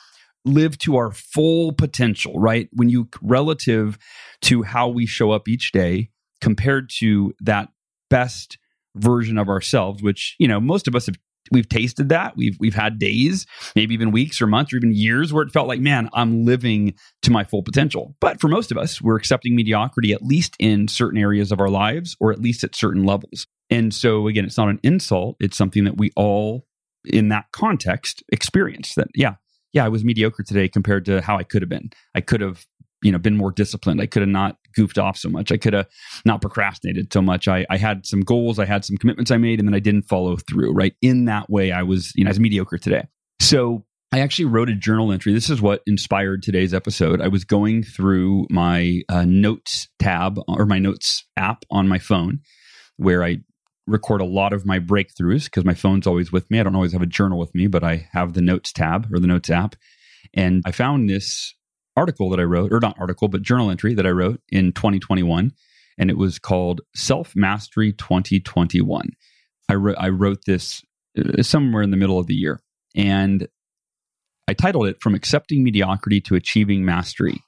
live 0.46 0.78
to 0.80 0.98
our 0.98 1.12
full 1.12 1.72
potential, 1.72 2.34
right? 2.36 2.70
When 2.74 2.90
you 2.90 3.10
relative 3.22 3.98
to 4.44 4.64
how 4.64 4.90
we 4.90 5.06
show 5.06 5.32
up 5.32 5.48
each 5.48 5.72
day 5.72 6.10
compared 6.42 6.90
to 7.00 7.34
that 7.42 7.70
best 8.10 8.58
version 8.96 9.38
of 9.38 9.48
ourselves, 9.48 10.02
which, 10.04 10.36
you 10.40 10.48
know, 10.48 10.60
most 10.60 10.88
of 10.88 10.96
us 10.96 11.06
have 11.06 11.16
we've 11.52 11.68
tasted 11.68 12.10
that. 12.10 12.36
We've 12.36 12.58
we've 12.60 12.76
had 12.76 13.00
days, 13.00 13.46
maybe 13.76 13.94
even 13.94 14.12
weeks 14.12 14.42
or 14.42 14.48
months 14.48 14.74
or 14.74 14.78
even 14.78 14.94
years 14.94 15.32
where 15.32 15.44
it 15.44 15.52
felt 15.52 15.68
like, 15.68 15.80
man, 15.80 16.10
I'm 16.14 16.46
living 16.46 16.96
to 17.24 17.32
my 17.32 17.44
full 17.44 17.64
potential. 17.64 18.16
But 18.20 18.40
for 18.40 18.48
most 18.48 18.72
of 18.72 18.78
us, 18.78 19.02
we're 19.02 19.18
accepting 19.18 19.56
mediocrity 19.56 20.14
at 20.14 20.22
least 20.22 20.56
in 20.60 20.88
certain 20.88 21.20
areas 21.20 21.52
of 21.52 21.60
our 21.60 21.70
lives 21.70 22.16
or 22.20 22.32
at 22.32 22.40
least 22.40 22.64
at 22.64 22.76
certain 22.76 23.04
levels. 23.04 23.48
And 23.70 23.94
so 23.94 24.28
again, 24.28 24.46
it's 24.46 24.58
not 24.58 24.70
an 24.70 24.80
insult, 24.84 25.38
it's 25.40 25.58
something 25.58 25.84
that 25.84 25.98
we 25.98 26.12
all 26.16 26.66
in 27.06 27.30
that 27.30 27.46
context 27.52 28.24
experience 28.32 28.96
that 28.96 29.08
yeah, 29.16 29.36
yeah, 29.74 29.86
I 29.86 29.90
was 29.90 30.04
mediocre 30.04 30.44
today 30.44 30.68
compared 30.68 31.06
to 31.06 31.22
how 31.22 31.38
I 31.38 31.44
could 31.44 31.62
have 31.62 31.70
been. 31.70 31.92
I 32.16 32.22
could 32.22 32.42
have 32.42 32.66
you 33.02 33.12
know 33.12 33.18
been 33.18 33.38
more 33.38 33.52
disciplined 33.52 34.02
i 34.02 34.06
could 34.06 34.22
have 34.22 34.30
not 34.30 34.58
goofed 34.78 35.00
off 35.00 35.18
so 35.18 35.28
much. 35.28 35.52
I 35.52 35.58
could 35.58 35.74
have 35.74 35.88
not 36.24 36.40
procrastinated 36.40 37.12
so 37.12 37.22
much. 37.22 37.48
I, 37.48 37.66
I 37.70 37.78
had 37.78 38.06
some 38.06 38.22
goals 38.22 38.60
i 38.60 38.66
had 38.66 38.86
some 38.86 38.96
commitments 38.98 39.32
i 39.32 39.38
made 39.38 39.60
and 39.60 39.68
then 39.68 39.74
i 39.74 39.80
didn't 39.80 40.04
follow 40.04 40.38
through 40.38 40.72
right? 40.72 40.94
In 41.02 41.26
that 41.26 41.50
way 41.50 41.72
i 41.72 41.82
was 41.82 42.14
you 42.16 42.24
know 42.24 42.30
i 42.30 42.32
was 42.32 42.40
mediocre 42.40 42.78
today. 42.78 43.08
So 43.40 43.86
i 44.12 44.20
actually 44.20 44.46
wrote 44.46 44.70
a 44.70 44.76
journal 44.76 45.12
entry. 45.12 45.34
This 45.34 45.50
is 45.50 45.62
what 45.62 45.82
inspired 45.88 46.44
today's 46.44 46.74
episode. 46.74 47.22
I 47.22 47.28
was 47.28 47.44
going 47.44 47.84
through 47.84 48.46
my 48.52 49.02
uh, 49.10 49.26
notes 49.26 49.90
tab 50.00 50.40
or 50.48 50.66
my 50.66 50.80
notes 50.80 51.26
app 51.36 51.66
on 51.72 51.88
my 51.88 52.00
phone 52.00 52.40
where 52.98 53.24
i 53.24 53.38
record 53.88 54.22
a 54.22 54.26
lot 54.26 54.52
of 54.52 54.66
my 54.66 54.80
breakthroughs 54.80 55.46
because 55.46 55.64
my 55.64 55.74
phone's 55.74 56.06
always 56.06 56.30
with 56.30 56.52
me. 56.52 56.60
I 56.60 56.64
don't 56.64 56.76
always 56.76 56.92
have 56.92 57.02
a 57.02 57.08
journal 57.08 57.40
with 57.40 57.56
me 57.56 57.68
but 57.68 57.84
i 57.84 58.08
have 58.12 58.34
the 58.34 58.42
notes 58.42 58.72
tab 58.72 59.08
or 59.12 59.20
the 59.20 59.28
notes 59.28 59.50
app. 59.50 59.76
And 60.34 60.62
i 60.66 60.72
found 60.72 61.10
this 61.10 61.56
article 61.98 62.30
that 62.30 62.40
I 62.40 62.44
wrote, 62.44 62.72
or 62.72 62.80
not 62.80 62.98
article, 63.00 63.28
but 63.28 63.42
journal 63.42 63.72
entry 63.72 63.94
that 63.96 64.06
I 64.06 64.12
wrote 64.12 64.40
in 64.50 64.72
2021. 64.72 65.52
And 65.98 66.10
it 66.10 66.18
was 66.18 66.38
called 66.40 66.82
Self 66.96 67.36
Mastery 67.36 67.92
2021. 67.92 69.10
I, 69.68 69.74
wrote, 69.74 69.98
I 70.00 70.10
wrote 70.10 70.46
this 70.46 70.84
uh, 71.18 71.42
somewhere 71.42 71.82
in 71.82 71.92
the 71.92 71.98
middle 71.98 72.20
of 72.20 72.28
the 72.28 72.36
year. 72.36 72.62
And 72.96 73.48
I 74.48 74.54
titled 74.54 74.88
it 74.88 75.02
From 75.02 75.16
Accepting 75.16 75.64
Mediocrity 75.64 76.22
to 76.22 76.36
Achieving 76.36 76.86
Mastery. 76.86 77.42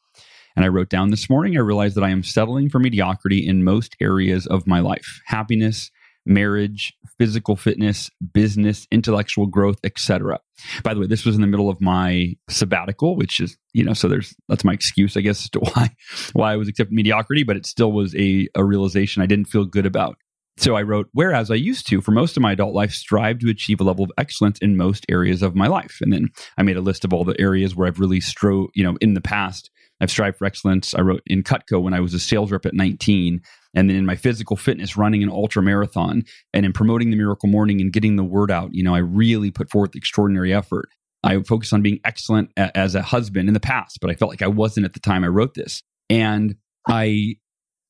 And 0.56 0.66
I 0.66 0.68
wrote 0.68 0.90
down 0.90 1.12
this 1.12 1.30
morning, 1.30 1.56
I 1.56 1.62
realized 1.62 1.96
that 1.96 2.04
I 2.04 2.10
am 2.10 2.24
settling 2.24 2.70
for 2.70 2.80
mediocrity 2.80 3.48
in 3.48 3.64
most 3.64 3.96
areas 4.02 4.46
of 4.48 4.68
my 4.68 4.80
life 4.80 5.22
happiness, 5.26 5.92
marriage, 6.30 6.94
physical 7.18 7.56
fitness, 7.56 8.10
business, 8.34 8.88
intellectual 8.92 9.48
growth, 9.48 9.80
etc. 9.84 10.40
By 10.84 10.94
the 10.94 11.02
way, 11.02 11.08
this 11.08 11.26
was 11.26 11.36
in 11.36 11.42
the 11.42 11.48
middle 11.48 11.70
of 11.70 11.82
my 11.82 12.36
sabbatical, 12.50 13.18
which 13.18 13.40
is, 13.40 13.58
you 13.74 13.84
know, 13.84 13.94
so 13.94 14.08
there's 14.08 14.34
that's 14.48 14.64
my 14.64 14.74
excuse, 14.74 15.18
I 15.18 15.22
guess, 15.22 15.44
as 15.44 15.50
to 15.52 15.60
why 15.74 15.90
why 16.34 16.54
I 16.54 16.56
was 16.56 16.70
accepting 16.70 16.96
mediocrity, 16.96 17.44
but 17.44 17.58
it 17.58 17.66
still 17.66 17.92
was 17.92 18.16
a, 18.16 18.48
a 18.56 18.64
realization 18.64 19.22
I 19.22 19.26
didn't 19.26 19.46
feel 19.46 19.66
good 19.66 19.86
about. 19.86 20.18
So 20.58 20.76
I 20.76 20.82
wrote, 20.82 21.08
whereas 21.14 21.50
I 21.50 21.56
used 21.56 21.88
to, 21.88 22.02
for 22.02 22.12
most 22.12 22.36
of 22.36 22.44
my 22.44 22.52
adult 22.52 22.76
life, 22.76 22.92
strive 22.92 23.40
to 23.40 23.50
achieve 23.50 23.80
a 23.80 23.86
level 23.86 24.04
of 24.04 24.12
excellence 24.18 24.60
in 24.60 24.76
most 24.76 25.06
areas 25.08 25.42
of 25.42 25.56
my 25.56 25.68
life. 25.68 26.00
And 26.02 26.12
then 26.12 26.28
I 26.58 26.64
made 26.64 26.76
a 26.76 26.82
list 26.82 27.06
of 27.06 27.14
all 27.14 27.24
the 27.24 27.40
areas 27.40 27.78
where 27.78 27.88
I've 27.88 28.00
really 28.00 28.20
strove, 28.20 28.70
you 28.76 28.84
know, 28.84 28.98
in 29.00 29.14
the 29.14 29.22
past, 29.22 29.72
I've 30.02 30.12
strived 30.12 30.38
for 30.38 30.46
excellence. 30.46 30.94
I 30.94 31.02
wrote 31.02 31.24
in 31.26 31.44
Cutco 31.44 31.82
when 31.82 31.94
I 31.94 32.02
was 32.02 32.14
a 32.14 32.20
sales 32.20 32.52
rep 32.52 32.66
at 32.66 32.74
19, 32.74 33.42
and 33.74 33.90
then 33.90 33.98
in 33.98 34.06
my 34.06 34.16
physical 34.16 34.56
fitness, 34.56 34.98
running 34.98 35.24
an 35.24 35.30
ultra 35.30 35.62
marathon, 35.62 36.24
and 36.54 36.66
in 36.66 36.74
promoting 36.74 37.12
the 37.12 37.18
Miracle 37.18 37.50
Morning 37.50 37.82
and 37.82 37.94
getting 37.94 38.16
the 38.16 38.24
word 38.24 38.52
out. 38.52 38.74
You 38.74 38.84
know, 38.84 38.96
I 38.96 39.00
really 39.00 39.52
put 39.52 39.70
forth 39.70 39.96
extraordinary 39.96 40.54
effort. 40.54 40.90
I 41.24 41.42
focused 41.44 41.74
on 41.74 41.82
being 41.82 42.00
excellent 42.04 42.52
a- 42.58 42.76
as 42.78 42.96
a 42.96 43.02
husband 43.02 43.48
in 43.48 43.54
the 43.54 43.60
past, 43.60 44.00
but 44.02 44.10
I 44.10 44.16
felt 44.16 44.32
like 44.32 44.42
I 44.42 44.48
wasn't 44.48 44.86
at 44.86 44.94
the 44.94 45.00
time 45.00 45.24
I 45.24 45.28
wrote 45.28 45.54
this. 45.54 45.84
And 46.10 46.56
I 46.88 47.36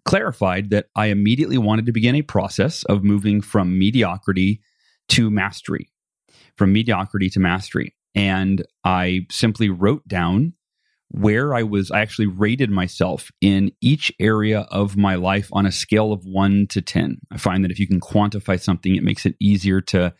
clarified 0.05 0.71
that 0.71 0.87
I 0.95 1.07
immediately 1.07 1.57
wanted 1.57 1.85
to 1.85 1.91
begin 1.91 2.15
a 2.15 2.21
process 2.21 2.83
of 2.85 3.03
moving 3.03 3.41
from 3.41 3.77
mediocrity 3.77 4.61
to 5.09 5.29
mastery, 5.29 5.91
from 6.57 6.73
mediocrity 6.73 7.29
to 7.29 7.39
mastery. 7.39 7.95
And 8.15 8.65
I 8.83 9.27
simply 9.29 9.69
wrote 9.69 10.07
down 10.07 10.53
where 11.11 11.55
I 11.55 11.63
was, 11.63 11.91
I 11.91 12.01
actually 12.01 12.27
rated 12.27 12.69
myself 12.69 13.31
in 13.41 13.71
each 13.81 14.11
area 14.19 14.61
of 14.71 14.95
my 14.95 15.15
life 15.15 15.49
on 15.51 15.65
a 15.65 15.71
scale 15.71 16.13
of 16.13 16.25
one 16.25 16.67
to 16.67 16.81
10. 16.81 17.19
I 17.31 17.37
find 17.37 17.63
that 17.63 17.71
if 17.71 17.79
you 17.79 17.87
can 17.87 17.99
quantify 17.99 18.59
something, 18.61 18.95
it 18.95 19.03
makes 19.03 19.25
it 19.25 19.35
easier 19.39 19.81
to 19.81 20.13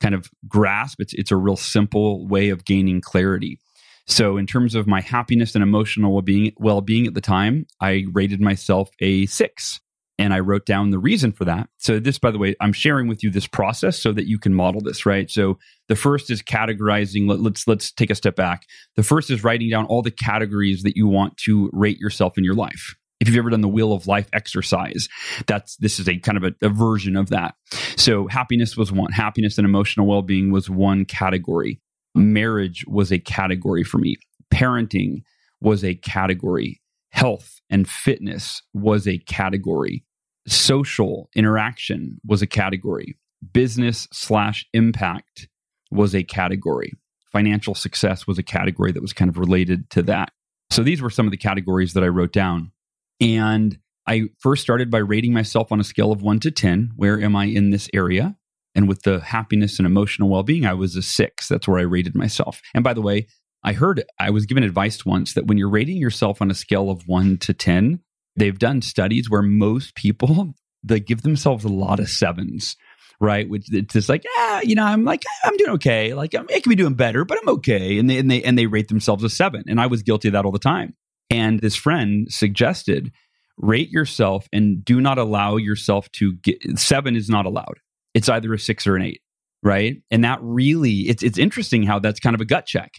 kind 0.00 0.14
of 0.14 0.30
grasp. 0.48 1.00
It's, 1.00 1.12
it's 1.14 1.30
a 1.30 1.36
real 1.36 1.56
simple 1.56 2.26
way 2.26 2.48
of 2.48 2.64
gaining 2.64 3.00
clarity. 3.00 3.58
So, 4.06 4.38
in 4.38 4.46
terms 4.46 4.74
of 4.74 4.88
my 4.88 5.00
happiness 5.00 5.54
and 5.54 5.62
emotional 5.62 6.12
well-being, 6.12 6.52
well-being 6.56 7.06
at 7.06 7.14
the 7.14 7.20
time, 7.20 7.66
I 7.80 8.06
rated 8.12 8.40
myself 8.40 8.90
a 9.00 9.26
six, 9.26 9.80
and 10.20 10.34
I 10.34 10.40
wrote 10.40 10.66
down 10.66 10.90
the 10.90 10.98
reason 10.98 11.32
for 11.32 11.44
that. 11.46 11.68
So, 11.78 11.98
this, 11.98 12.18
by 12.18 12.30
the 12.30 12.38
way, 12.38 12.54
I'm 12.60 12.72
sharing 12.72 13.08
with 13.08 13.22
you 13.24 13.30
this 13.30 13.46
process 13.46 13.98
so 13.98 14.12
that 14.12 14.28
you 14.28 14.38
can 14.38 14.54
model 14.54 14.80
this, 14.80 15.06
right? 15.06 15.30
So, 15.30 15.58
the 15.88 15.96
first 15.96 16.30
is 16.30 16.42
categorizing. 16.42 17.28
Let, 17.28 17.40
let's 17.40 17.66
let's 17.66 17.90
take 17.90 18.10
a 18.10 18.14
step 18.14 18.36
back. 18.36 18.66
The 18.96 19.02
first 19.02 19.30
is 19.30 19.42
writing 19.42 19.70
down 19.70 19.86
all 19.86 20.02
the 20.02 20.10
categories 20.10 20.82
that 20.82 20.96
you 20.96 21.08
want 21.08 21.36
to 21.38 21.70
rate 21.72 21.98
yourself 21.98 22.38
in 22.38 22.44
your 22.44 22.54
life. 22.54 22.94
If 23.18 23.28
you've 23.28 23.36
ever 23.36 23.50
done 23.50 23.60
the 23.60 23.68
wheel 23.68 23.92
of 23.92 24.06
life 24.06 24.28
exercise, 24.32 25.08
that's 25.46 25.76
this 25.76 25.98
is 25.98 26.08
a 26.08 26.18
kind 26.18 26.38
of 26.38 26.44
a, 26.44 26.66
a 26.66 26.68
version 26.68 27.16
of 27.16 27.30
that. 27.30 27.54
So, 27.96 28.28
happiness 28.28 28.76
was 28.76 28.92
one. 28.92 29.12
Happiness 29.12 29.58
and 29.58 29.64
emotional 29.64 30.06
well-being 30.06 30.52
was 30.52 30.70
one 30.70 31.04
category 31.04 31.80
marriage 32.14 32.84
was 32.86 33.12
a 33.12 33.18
category 33.18 33.84
for 33.84 33.98
me. 33.98 34.16
Parenting 34.52 35.22
was 35.60 35.84
a 35.84 35.94
category. 35.94 36.80
Health 37.10 37.60
and 37.68 37.88
fitness 37.88 38.62
was 38.72 39.06
a 39.06 39.18
category. 39.18 40.04
Social 40.46 41.28
interaction 41.34 42.20
was 42.26 42.42
a 42.42 42.46
category. 42.46 43.16
Business 43.52 44.08
slash 44.12 44.66
impact 44.72 45.48
was 45.90 46.14
a 46.14 46.22
category. 46.22 46.92
Financial 47.32 47.74
success 47.74 48.26
was 48.26 48.38
a 48.38 48.42
category 48.42 48.92
that 48.92 49.02
was 49.02 49.12
kind 49.12 49.28
of 49.28 49.38
related 49.38 49.88
to 49.90 50.02
that. 50.02 50.32
So 50.70 50.82
these 50.82 51.02
were 51.02 51.10
some 51.10 51.26
of 51.26 51.30
the 51.30 51.36
categories 51.36 51.94
that 51.94 52.04
I 52.04 52.08
wrote 52.08 52.32
down. 52.32 52.72
And 53.20 53.78
I 54.06 54.24
first 54.38 54.62
started 54.62 54.90
by 54.90 54.98
rating 54.98 55.32
myself 55.32 55.72
on 55.72 55.80
a 55.80 55.84
scale 55.84 56.12
of 56.12 56.22
one 56.22 56.40
to 56.40 56.50
10. 56.50 56.92
Where 56.96 57.20
am 57.20 57.36
I 57.36 57.44
in 57.44 57.70
this 57.70 57.88
area? 57.92 58.36
And 58.74 58.88
with 58.88 59.02
the 59.02 59.20
happiness 59.20 59.78
and 59.78 59.86
emotional 59.86 60.28
well 60.28 60.42
being, 60.42 60.64
I 60.64 60.74
was 60.74 60.96
a 60.96 61.02
six. 61.02 61.48
That's 61.48 61.66
where 61.66 61.78
I 61.78 61.82
rated 61.82 62.14
myself. 62.14 62.60
And 62.74 62.84
by 62.84 62.94
the 62.94 63.02
way, 63.02 63.26
I 63.62 63.72
heard 63.72 64.04
I 64.18 64.30
was 64.30 64.46
given 64.46 64.64
advice 64.64 65.04
once 65.04 65.34
that 65.34 65.46
when 65.46 65.58
you're 65.58 65.68
rating 65.68 65.98
yourself 65.98 66.40
on 66.40 66.50
a 66.50 66.54
scale 66.54 66.88
of 66.88 67.06
one 67.06 67.36
to 67.38 67.52
10, 67.52 68.00
they've 68.36 68.58
done 68.58 68.82
studies 68.82 69.28
where 69.28 69.42
most 69.42 69.94
people 69.94 70.54
they 70.82 71.00
give 71.00 71.22
themselves 71.22 71.64
a 71.64 71.68
lot 71.68 72.00
of 72.00 72.08
sevens, 72.08 72.76
right? 73.20 73.48
Which 73.48 73.72
it's 73.72 73.92
just 73.92 74.08
like, 74.08 74.24
yeah, 74.36 74.60
you 74.62 74.74
know, 74.74 74.84
I'm 74.84 75.04
like, 75.04 75.24
I'm 75.44 75.56
doing 75.56 75.72
okay. 75.72 76.14
Like 76.14 76.34
I 76.34 76.42
could 76.42 76.70
be 76.70 76.74
doing 76.74 76.94
better, 76.94 77.24
but 77.24 77.38
I'm 77.40 77.48
okay. 77.56 77.98
And 77.98 78.08
they, 78.08 78.18
and 78.18 78.30
they, 78.30 78.42
and 78.42 78.58
they 78.58 78.66
rate 78.66 78.88
themselves 78.88 79.22
a 79.24 79.28
seven. 79.28 79.64
And 79.68 79.78
I 79.78 79.88
was 79.88 80.02
guilty 80.02 80.28
of 80.28 80.32
that 80.32 80.46
all 80.46 80.52
the 80.52 80.58
time. 80.58 80.94
And 81.28 81.60
this 81.60 81.76
friend 81.76 82.28
suggested 82.30 83.12
rate 83.58 83.90
yourself 83.90 84.48
and 84.54 84.82
do 84.82 85.02
not 85.02 85.18
allow 85.18 85.56
yourself 85.56 86.10
to 86.12 86.32
get 86.36 86.78
seven 86.78 87.14
is 87.14 87.28
not 87.28 87.44
allowed 87.44 87.78
it's 88.14 88.28
either 88.28 88.52
a 88.52 88.58
six 88.58 88.86
or 88.86 88.96
an 88.96 89.02
eight, 89.02 89.22
right? 89.62 89.96
And 90.10 90.24
that 90.24 90.38
really, 90.42 91.08
it's 91.08 91.22
it's 91.22 91.38
interesting 91.38 91.82
how 91.82 91.98
that's 91.98 92.20
kind 92.20 92.34
of 92.34 92.40
a 92.40 92.44
gut 92.44 92.66
check. 92.66 92.92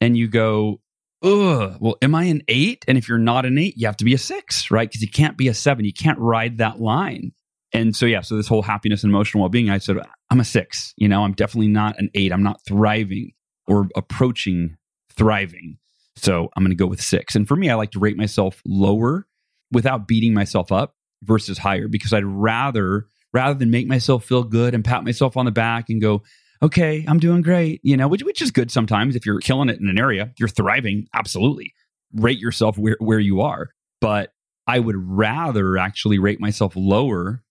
And 0.00 0.16
you 0.16 0.28
go, 0.28 0.80
ugh, 1.22 1.76
well, 1.80 1.96
am 2.02 2.14
I 2.14 2.24
an 2.24 2.42
eight? 2.48 2.84
And 2.88 2.96
if 2.96 3.08
you're 3.08 3.18
not 3.18 3.46
an 3.46 3.58
eight, 3.58 3.74
you 3.76 3.86
have 3.86 3.96
to 3.98 4.04
be 4.04 4.14
a 4.14 4.18
six, 4.18 4.70
right? 4.70 4.88
Because 4.88 5.02
you 5.02 5.10
can't 5.10 5.36
be 5.36 5.48
a 5.48 5.54
seven. 5.54 5.84
You 5.84 5.92
can't 5.92 6.18
ride 6.18 6.58
that 6.58 6.80
line. 6.80 7.32
And 7.72 7.94
so, 7.94 8.06
yeah, 8.06 8.20
so 8.20 8.36
this 8.36 8.48
whole 8.48 8.62
happiness 8.62 9.04
and 9.04 9.12
emotional 9.12 9.42
well 9.42 9.48
being, 9.48 9.70
I 9.70 9.78
said, 9.78 9.96
I'm 10.30 10.40
a 10.40 10.44
six. 10.44 10.92
You 10.96 11.08
know, 11.08 11.22
I'm 11.22 11.34
definitely 11.34 11.68
not 11.68 11.98
an 11.98 12.10
eight. 12.14 12.32
I'm 12.32 12.42
not 12.42 12.60
thriving 12.66 13.32
or 13.66 13.88
approaching 13.96 14.76
thriving. 15.14 15.78
So 16.16 16.48
I'm 16.56 16.64
going 16.64 16.70
to 16.70 16.76
go 16.76 16.86
with 16.86 17.00
six. 17.00 17.36
And 17.36 17.46
for 17.46 17.56
me, 17.56 17.70
I 17.70 17.74
like 17.74 17.92
to 17.92 18.00
rate 18.00 18.16
myself 18.16 18.60
lower 18.66 19.26
without 19.70 20.08
beating 20.08 20.34
myself 20.34 20.72
up 20.72 20.96
versus 21.22 21.58
higher 21.58 21.86
because 21.88 22.12
I'd 22.12 22.24
rather 22.24 23.06
rather 23.32 23.54
than 23.54 23.70
make 23.70 23.86
myself 23.86 24.24
feel 24.24 24.42
good 24.42 24.74
and 24.74 24.84
pat 24.84 25.04
myself 25.04 25.36
on 25.36 25.44
the 25.44 25.52
back 25.52 25.88
and 25.88 26.00
go, 26.00 26.22
okay, 26.62 27.04
I'm 27.08 27.18
doing 27.18 27.42
great, 27.42 27.80
you 27.82 27.96
know, 27.96 28.08
which, 28.08 28.22
which 28.22 28.42
is 28.42 28.50
good 28.50 28.70
sometimes 28.70 29.16
if 29.16 29.24
you're 29.24 29.40
killing 29.40 29.68
it 29.68 29.80
in 29.80 29.88
an 29.88 29.98
area, 29.98 30.32
you're 30.38 30.48
thriving, 30.48 31.06
absolutely. 31.14 31.74
Rate 32.12 32.38
yourself 32.38 32.76
where, 32.76 32.96
where 32.98 33.18
you 33.18 33.40
are. 33.40 33.70
But 34.00 34.32
I 34.66 34.78
would 34.78 34.96
rather 34.98 35.78
actually 35.78 36.18
rate 36.18 36.40
myself 36.40 36.74
lower 36.76 37.42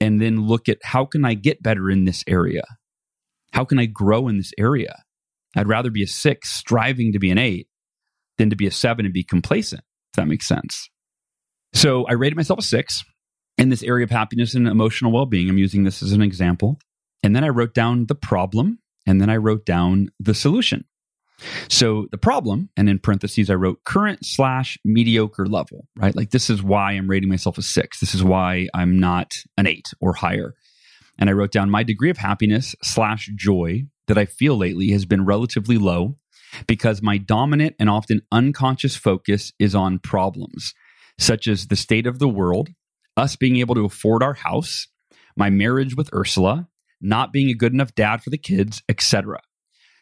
and 0.00 0.20
then 0.20 0.46
look 0.46 0.68
at 0.68 0.78
how 0.82 1.04
can 1.04 1.24
I 1.24 1.34
get 1.34 1.62
better 1.62 1.90
in 1.90 2.04
this 2.04 2.24
area? 2.26 2.64
How 3.52 3.64
can 3.64 3.78
I 3.78 3.86
grow 3.86 4.28
in 4.28 4.36
this 4.36 4.52
area? 4.58 5.02
I'd 5.56 5.68
rather 5.68 5.90
be 5.90 6.02
a 6.02 6.08
six 6.08 6.50
striving 6.50 7.12
to 7.12 7.18
be 7.18 7.30
an 7.30 7.38
eight 7.38 7.68
than 8.38 8.50
to 8.50 8.56
be 8.56 8.66
a 8.66 8.70
seven 8.70 9.04
and 9.04 9.14
be 9.14 9.22
complacent, 9.22 9.82
if 10.12 10.16
that 10.16 10.26
makes 10.26 10.48
sense. 10.48 10.88
So 11.72 12.04
I 12.06 12.12
rated 12.12 12.36
myself 12.36 12.58
a 12.58 12.62
six 12.62 13.04
in 13.56 13.68
this 13.68 13.82
area 13.82 14.04
of 14.04 14.10
happiness 14.10 14.54
and 14.54 14.66
emotional 14.66 15.12
well 15.12 15.26
being. 15.26 15.48
I'm 15.48 15.58
using 15.58 15.84
this 15.84 16.02
as 16.02 16.12
an 16.12 16.22
example. 16.22 16.78
And 17.24 17.34
then 17.34 17.42
I 17.42 17.48
wrote 17.48 17.74
down 17.74 18.06
the 18.06 18.14
problem 18.14 18.78
and 19.06 19.20
then 19.20 19.30
I 19.30 19.36
wrote 19.38 19.64
down 19.64 20.10
the 20.20 20.34
solution. 20.34 20.84
So 21.68 22.06
the 22.12 22.18
problem, 22.18 22.70
and 22.76 22.88
in 22.88 23.00
parentheses, 23.00 23.50
I 23.50 23.54
wrote 23.54 23.82
current 23.84 24.24
slash 24.24 24.78
mediocre 24.84 25.46
level, 25.46 25.88
right? 25.96 26.14
Like 26.14 26.30
this 26.30 26.48
is 26.48 26.62
why 26.62 26.92
I'm 26.92 27.10
rating 27.10 27.28
myself 27.28 27.58
a 27.58 27.62
six. 27.62 27.98
This 27.98 28.14
is 28.14 28.22
why 28.22 28.68
I'm 28.72 29.00
not 29.00 29.34
an 29.56 29.66
eight 29.66 29.88
or 30.00 30.14
higher. 30.14 30.54
And 31.18 31.28
I 31.28 31.32
wrote 31.32 31.50
down 31.50 31.70
my 31.70 31.82
degree 31.82 32.10
of 32.10 32.18
happiness 32.18 32.76
slash 32.82 33.30
joy 33.34 33.84
that 34.06 34.18
I 34.18 34.26
feel 34.26 34.56
lately 34.56 34.90
has 34.90 35.06
been 35.06 35.24
relatively 35.24 35.78
low 35.78 36.18
because 36.66 37.02
my 37.02 37.18
dominant 37.18 37.74
and 37.80 37.90
often 37.90 38.20
unconscious 38.30 38.96
focus 38.96 39.52
is 39.58 39.74
on 39.74 39.98
problems 39.98 40.74
such 41.18 41.48
as 41.48 41.66
the 41.66 41.76
state 41.76 42.06
of 42.06 42.18
the 42.18 42.28
world, 42.28 42.68
us 43.16 43.34
being 43.34 43.56
able 43.56 43.74
to 43.74 43.84
afford 43.84 44.22
our 44.22 44.34
house, 44.34 44.88
my 45.36 45.50
marriage 45.50 45.96
with 45.96 46.12
Ursula, 46.14 46.68
not 47.04 47.32
being 47.32 47.48
a 47.48 47.54
good 47.54 47.72
enough 47.72 47.94
dad 47.94 48.22
for 48.22 48.30
the 48.30 48.38
kids, 48.38 48.82
etc. 48.88 49.40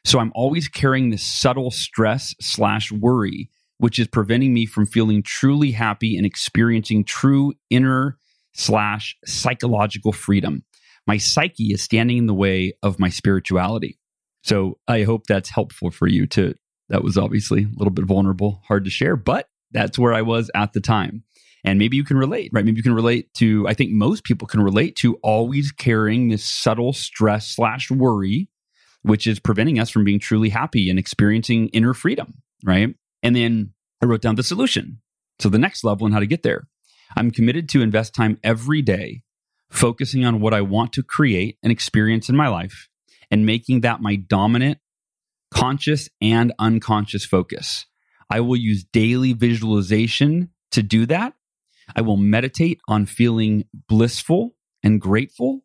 So 0.04 0.18
I'm 0.18 0.32
always 0.35 0.68
carrying 0.68 1.11
this 1.11 1.23
subtle 1.23 1.71
stress 1.71 2.35
slash 2.40 2.90
worry, 2.90 3.50
which 3.78 3.99
is 3.99 4.09
preventing 4.09 4.52
me 4.54 4.66
from 4.66 4.87
feeling 4.87 5.23
truly 5.23 5.73
happy 5.73 6.16
and 6.16 6.26
experiencing 6.26 7.04
true 7.04 7.52
inner 7.71 8.18
slash 8.54 9.16
psychological 9.25 10.12
freedom. 10.12 10.64
My 11.06 11.16
psyche 11.16 11.73
is 11.73 11.82
standing 11.82 12.18
in 12.18 12.26
the 12.26 12.35
way 12.35 12.75
of 12.82 12.99
my 12.99 13.09
spirituality. 13.09 13.99
So 14.42 14.78
I 14.88 15.02
hope 15.02 15.26
that's 15.26 15.50
helpful 15.50 15.90
for 15.90 16.06
you 16.06 16.26
to. 16.28 16.54
That 16.88 17.02
was 17.02 17.16
obviously 17.16 17.64
a 17.64 17.76
little 17.76 17.92
bit 17.92 18.04
vulnerable, 18.04 18.61
hard 18.66 18.85
to 18.85 18.90
share, 18.90 19.16
but 19.16 19.49
that's 19.71 19.99
where 19.99 20.12
I 20.12 20.23
was 20.23 20.50
at 20.54 20.73
the 20.73 20.80
time. 20.80 21.25
And 21.64 21.78
maybe 21.78 21.97
you 21.97 22.04
can 22.04 22.16
relate, 22.16 22.50
right? 22.52 22.64
Maybe 22.64 22.78
you 22.78 22.83
can 22.83 22.95
relate 22.95 23.33
to, 23.35 23.69
I 23.69 23.75
think 23.75 23.92
most 23.92 24.25
people 24.25 24.49
can 24.49 24.61
relate 24.61 24.97
to 24.97 25.14
always 25.23 25.71
carrying 25.71 26.28
this 26.28 26.45
subtle 26.45 26.92
stress 26.92 27.49
slash 27.49 27.90
worry, 27.90 28.49
which 29.02 29.26
is 29.26 29.38
preventing 29.38 29.78
us 29.78 29.90
from 29.90 30.04
being 30.04 30.19
truly 30.19 30.49
happy 30.49 30.90
and 30.90 30.99
experiencing 30.99 31.69
inner 31.69 31.95
freedom, 31.95 32.42
right? 32.64 32.95
And 33.23 33.37
then 33.37 33.75
I 34.02 34.07
wrote 34.07 34.23
down 34.23 34.35
the 34.35 34.42
solution. 34.42 35.00
So 35.38 35.49
the 35.49 35.59
next 35.59 35.85
level 35.85 36.04
and 36.04 36.14
how 36.14 36.21
to 36.21 36.26
get 36.26 36.42
there. 36.42 36.66
I'm 37.16 37.31
committed 37.31 37.69
to 37.71 37.83
invest 37.83 38.14
time 38.14 38.38
every 38.42 38.83
day 38.83 39.23
focusing 39.71 40.25
on 40.25 40.40
what 40.40 40.54
I 40.54 40.61
want 40.61 40.92
to 40.95 41.02
create 41.02 41.59
and 41.62 41.71
experience 41.71 42.28
in 42.28 42.37
my 42.37 42.49
life 42.49 42.88
and 43.31 43.47
making 43.47 43.81
that 43.81 44.00
my 44.00 44.16
dominant 44.16 44.78
conscious 45.52 46.09
and 46.21 46.52
unconscious 46.59 47.25
focus. 47.25 47.87
I 48.31 48.40
will 48.40 48.57
use 48.57 48.85
daily 48.85 49.33
visualization 49.33 50.50
to 50.73 50.83
do 50.83 51.07
that 51.07 51.35
I 51.96 52.00
will 52.02 52.16
meditate 52.16 52.80
on 52.88 53.06
feeling 53.06 53.64
blissful 53.88 54.54
and 54.82 55.00
grateful. 55.00 55.61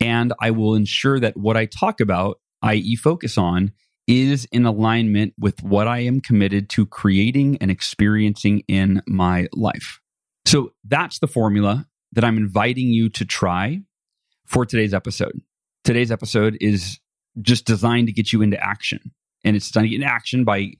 And 0.00 0.32
I 0.40 0.50
will 0.50 0.74
ensure 0.74 1.18
that 1.20 1.36
what 1.36 1.56
I 1.56 1.66
talk 1.66 2.00
about, 2.00 2.40
i.e., 2.62 2.96
focus 2.96 3.38
on, 3.38 3.72
is 4.06 4.46
in 4.52 4.66
alignment 4.66 5.34
with 5.38 5.62
what 5.62 5.88
I 5.88 6.00
am 6.00 6.20
committed 6.20 6.68
to 6.70 6.86
creating 6.86 7.58
and 7.60 7.70
experiencing 7.70 8.62
in 8.68 9.02
my 9.06 9.48
life. 9.52 10.00
So 10.44 10.72
that's 10.84 11.18
the 11.18 11.26
formula 11.26 11.88
that 12.12 12.24
I'm 12.24 12.36
inviting 12.36 12.88
you 12.88 13.08
to 13.10 13.24
try 13.24 13.80
for 14.46 14.64
today's 14.64 14.94
episode. 14.94 15.40
Today's 15.82 16.12
episode 16.12 16.56
is 16.60 17.00
just 17.42 17.64
designed 17.64 18.06
to 18.06 18.12
get 18.12 18.32
you 18.32 18.42
into 18.42 18.62
action. 18.62 19.12
And 19.44 19.56
it's 19.56 19.68
designed 19.68 19.86
to 19.86 19.88
get 19.90 20.02
into 20.02 20.12
action 20.12 20.44
by 20.44 20.72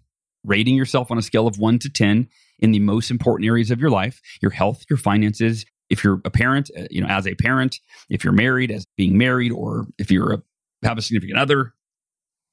rating 0.46 0.74
yourself 0.74 1.10
on 1.10 1.18
a 1.18 1.22
scale 1.22 1.46
of 1.46 1.58
one 1.58 1.78
to 1.80 1.90
10 1.90 2.28
in 2.58 2.70
the 2.70 2.78
most 2.78 3.10
important 3.10 3.46
areas 3.46 3.70
of 3.70 3.80
your 3.80 3.90
life 3.90 4.20
your 4.40 4.52
health, 4.52 4.84
your 4.88 4.96
finances. 4.96 5.66
If 5.88 6.02
you're 6.02 6.20
a 6.24 6.30
parent, 6.30 6.70
uh, 6.76 6.86
you 6.90 7.00
know, 7.00 7.06
as 7.06 7.26
a 7.26 7.34
parent, 7.34 7.78
if 8.10 8.24
you're 8.24 8.32
married, 8.32 8.72
as 8.72 8.86
being 8.96 9.16
married, 9.16 9.52
or 9.52 9.86
if 9.98 10.10
you're 10.10 10.32
a, 10.32 10.42
have 10.82 10.98
a 10.98 11.02
significant 11.02 11.38
other, 11.38 11.74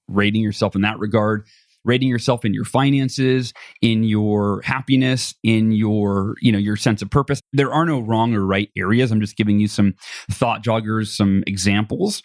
rating 0.07 0.41
yourself 0.41 0.75
in 0.75 0.81
that 0.81 0.99
regard 0.99 1.45
rating 1.85 2.07
yourself 2.07 2.45
in 2.45 2.53
your 2.53 2.65
finances, 2.65 3.53
in 3.81 4.03
your 4.03 4.61
happiness, 4.63 5.35
in 5.43 5.71
your, 5.71 6.35
you 6.41 6.51
know, 6.51 6.57
your 6.57 6.75
sense 6.75 7.01
of 7.01 7.09
purpose. 7.09 7.41
There 7.51 7.73
are 7.73 7.85
no 7.85 7.99
wrong 7.99 8.33
or 8.33 8.45
right 8.45 8.69
areas. 8.77 9.11
I'm 9.11 9.21
just 9.21 9.35
giving 9.35 9.59
you 9.59 9.67
some 9.67 9.95
thought 10.31 10.63
joggers, 10.63 11.07
some 11.07 11.43
examples, 11.45 12.23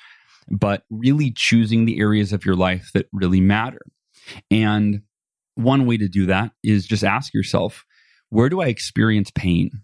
but 0.50 0.84
really 0.90 1.32
choosing 1.32 1.84
the 1.84 1.98
areas 1.98 2.32
of 2.32 2.44
your 2.44 2.56
life 2.56 2.90
that 2.94 3.06
really 3.12 3.40
matter. 3.40 3.80
And 4.50 5.02
one 5.59 5.87
way 5.87 5.97
to 5.97 6.09
do 6.09 6.27
that 6.27 6.53
is 6.62 6.87
just 6.87 7.03
ask 7.03 7.35
yourself, 7.35 7.85
where 8.31 8.49
do 8.49 8.61
I 8.61 8.67
experience 8.67 9.31
pain? 9.35 9.83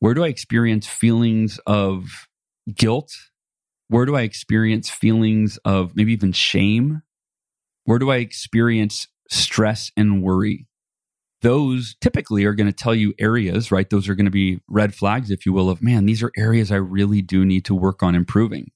Where 0.00 0.14
do 0.14 0.24
I 0.24 0.28
experience 0.28 0.88
feelings 0.88 1.60
of 1.66 2.26
guilt? 2.74 3.12
Where 3.88 4.06
do 4.06 4.16
I 4.16 4.22
experience 4.22 4.90
feelings 4.90 5.58
of 5.64 5.94
maybe 5.94 6.12
even 6.12 6.32
shame? 6.32 7.02
Where 7.84 8.00
do 8.00 8.10
I 8.10 8.16
experience 8.16 9.06
stress 9.30 9.92
and 9.96 10.22
worry? 10.22 10.66
Those 11.42 11.94
typically 12.00 12.44
are 12.44 12.54
going 12.54 12.66
to 12.66 12.72
tell 12.72 12.94
you 12.94 13.14
areas, 13.20 13.70
right? 13.70 13.88
Those 13.88 14.08
are 14.08 14.14
going 14.16 14.26
to 14.26 14.32
be 14.32 14.60
red 14.68 14.94
flags, 14.94 15.30
if 15.30 15.46
you 15.46 15.52
will, 15.52 15.70
of 15.70 15.82
man, 15.82 16.06
these 16.06 16.22
are 16.22 16.32
areas 16.36 16.72
I 16.72 16.76
really 16.76 17.22
do 17.22 17.44
need 17.44 17.64
to 17.66 17.74
work 17.74 18.02
on 18.02 18.14
improving. 18.14 18.72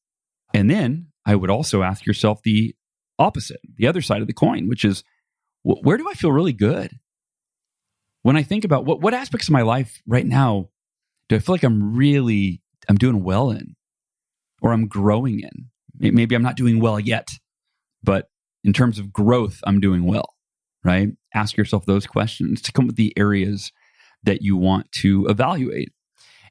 And 0.54 0.70
then 0.70 1.08
I 1.24 1.34
would 1.34 1.50
also 1.50 1.82
ask 1.82 2.06
yourself 2.06 2.42
the 2.44 2.76
opposite, 3.18 3.60
the 3.76 3.88
other 3.88 4.02
side 4.02 4.20
of 4.20 4.28
the 4.28 4.32
coin, 4.32 4.68
which 4.68 4.84
is 4.84 5.02
where 5.66 5.96
do 5.96 6.08
I 6.08 6.14
feel 6.14 6.30
really 6.30 6.52
good? 6.52 6.92
When 8.22 8.36
I 8.36 8.42
think 8.42 8.64
about 8.64 8.84
what, 8.84 9.00
what 9.00 9.14
aspects 9.14 9.48
of 9.48 9.52
my 9.52 9.62
life 9.62 10.00
right 10.06 10.26
now 10.26 10.68
do 11.28 11.36
I 11.36 11.38
feel 11.40 11.54
like 11.54 11.64
I'm 11.64 11.96
really, 11.96 12.62
I'm 12.88 12.96
doing 12.96 13.24
well 13.24 13.50
in 13.50 13.74
or 14.62 14.72
I'm 14.72 14.86
growing 14.86 15.40
in? 15.40 15.66
Maybe 15.98 16.34
I'm 16.34 16.42
not 16.42 16.56
doing 16.56 16.78
well 16.78 17.00
yet, 17.00 17.28
but 18.02 18.28
in 18.62 18.72
terms 18.72 18.98
of 18.98 19.12
growth, 19.12 19.60
I'm 19.64 19.80
doing 19.80 20.04
well, 20.04 20.34
right? 20.84 21.08
Ask 21.34 21.56
yourself 21.56 21.84
those 21.84 22.06
questions 22.06 22.62
to 22.62 22.72
come 22.72 22.86
with 22.86 22.96
the 22.96 23.12
areas 23.16 23.72
that 24.22 24.42
you 24.42 24.56
want 24.56 24.92
to 24.92 25.26
evaluate. 25.26 25.92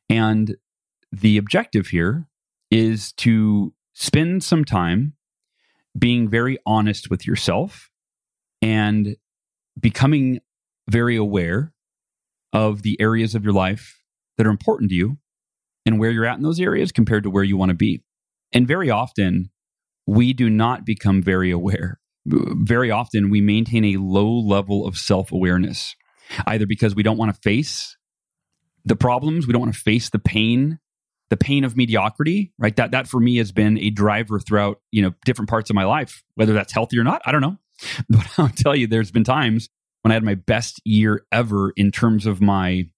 And 0.09 0.55
the 1.11 1.37
objective 1.37 1.87
here 1.87 2.27
is 2.69 3.13
to 3.13 3.73
spend 3.93 4.43
some 4.43 4.65
time 4.65 5.13
being 5.97 6.27
very 6.27 6.57
honest 6.65 7.09
with 7.09 7.25
yourself 7.25 7.89
and 8.65 9.15
becoming 9.79 10.39
very 10.89 11.15
aware 11.15 11.73
of 12.53 12.81
the 12.81 12.99
areas 12.99 13.35
of 13.35 13.43
your 13.43 13.53
life 13.53 14.01
that 14.37 14.47
are 14.47 14.51
important 14.51 14.89
to 14.89 14.95
you 14.95 15.17
and 15.85 15.99
where 15.99 16.11
you're 16.11 16.25
at 16.25 16.37
in 16.37 16.43
those 16.43 16.59
areas 16.59 16.91
compared 16.91 17.23
to 17.23 17.29
where 17.29 17.43
you 17.43 17.57
want 17.57 17.69
to 17.69 17.75
be. 17.75 18.03
And 18.53 18.67
very 18.67 18.89
often, 18.89 19.51
we 20.07 20.33
do 20.33 20.49
not 20.49 20.85
become 20.85 21.21
very 21.21 21.51
aware 21.51 21.99
very 22.25 22.91
often 22.91 23.29
we 23.29 23.41
maintain 23.41 23.85
a 23.85 23.97
low 23.97 24.39
level 24.39 24.85
of 24.85 24.97
self 24.97 25.31
awareness, 25.31 25.95
either 26.47 26.65
because 26.65 26.95
we 26.95 27.03
don't 27.03 27.17
want 27.17 27.33
to 27.33 27.41
face 27.41 27.97
the 28.83 28.95
problems, 28.95 29.47
we 29.47 29.53
don't 29.53 29.61
want 29.61 29.73
to 29.73 29.79
face 29.79 30.09
the 30.09 30.19
pain, 30.19 30.79
the 31.29 31.37
pain 31.37 31.63
of 31.63 31.77
mediocrity, 31.77 32.53
right? 32.57 32.75
That 32.75 32.91
that 32.91 33.07
for 33.07 33.19
me 33.19 33.37
has 33.37 33.51
been 33.51 33.77
a 33.77 33.89
driver 33.89 34.39
throughout, 34.39 34.81
you 34.91 35.01
know, 35.01 35.13
different 35.23 35.49
parts 35.49 35.69
of 35.69 35.75
my 35.75 35.85
life, 35.85 36.23
whether 36.35 36.53
that's 36.53 36.73
healthy 36.73 36.97
or 36.97 37.03
not, 37.03 37.21
I 37.25 37.31
don't 37.31 37.41
know. 37.41 37.57
But 38.09 38.27
I'll 38.37 38.49
tell 38.49 38.75
you, 38.75 38.87
there's 38.87 39.11
been 39.11 39.23
times 39.23 39.69
when 40.01 40.11
I 40.11 40.15
had 40.15 40.23
my 40.23 40.35
best 40.35 40.81
year 40.85 41.25
ever 41.31 41.71
in 41.75 41.91
terms 41.91 42.25
of 42.25 42.41
my 42.41 42.89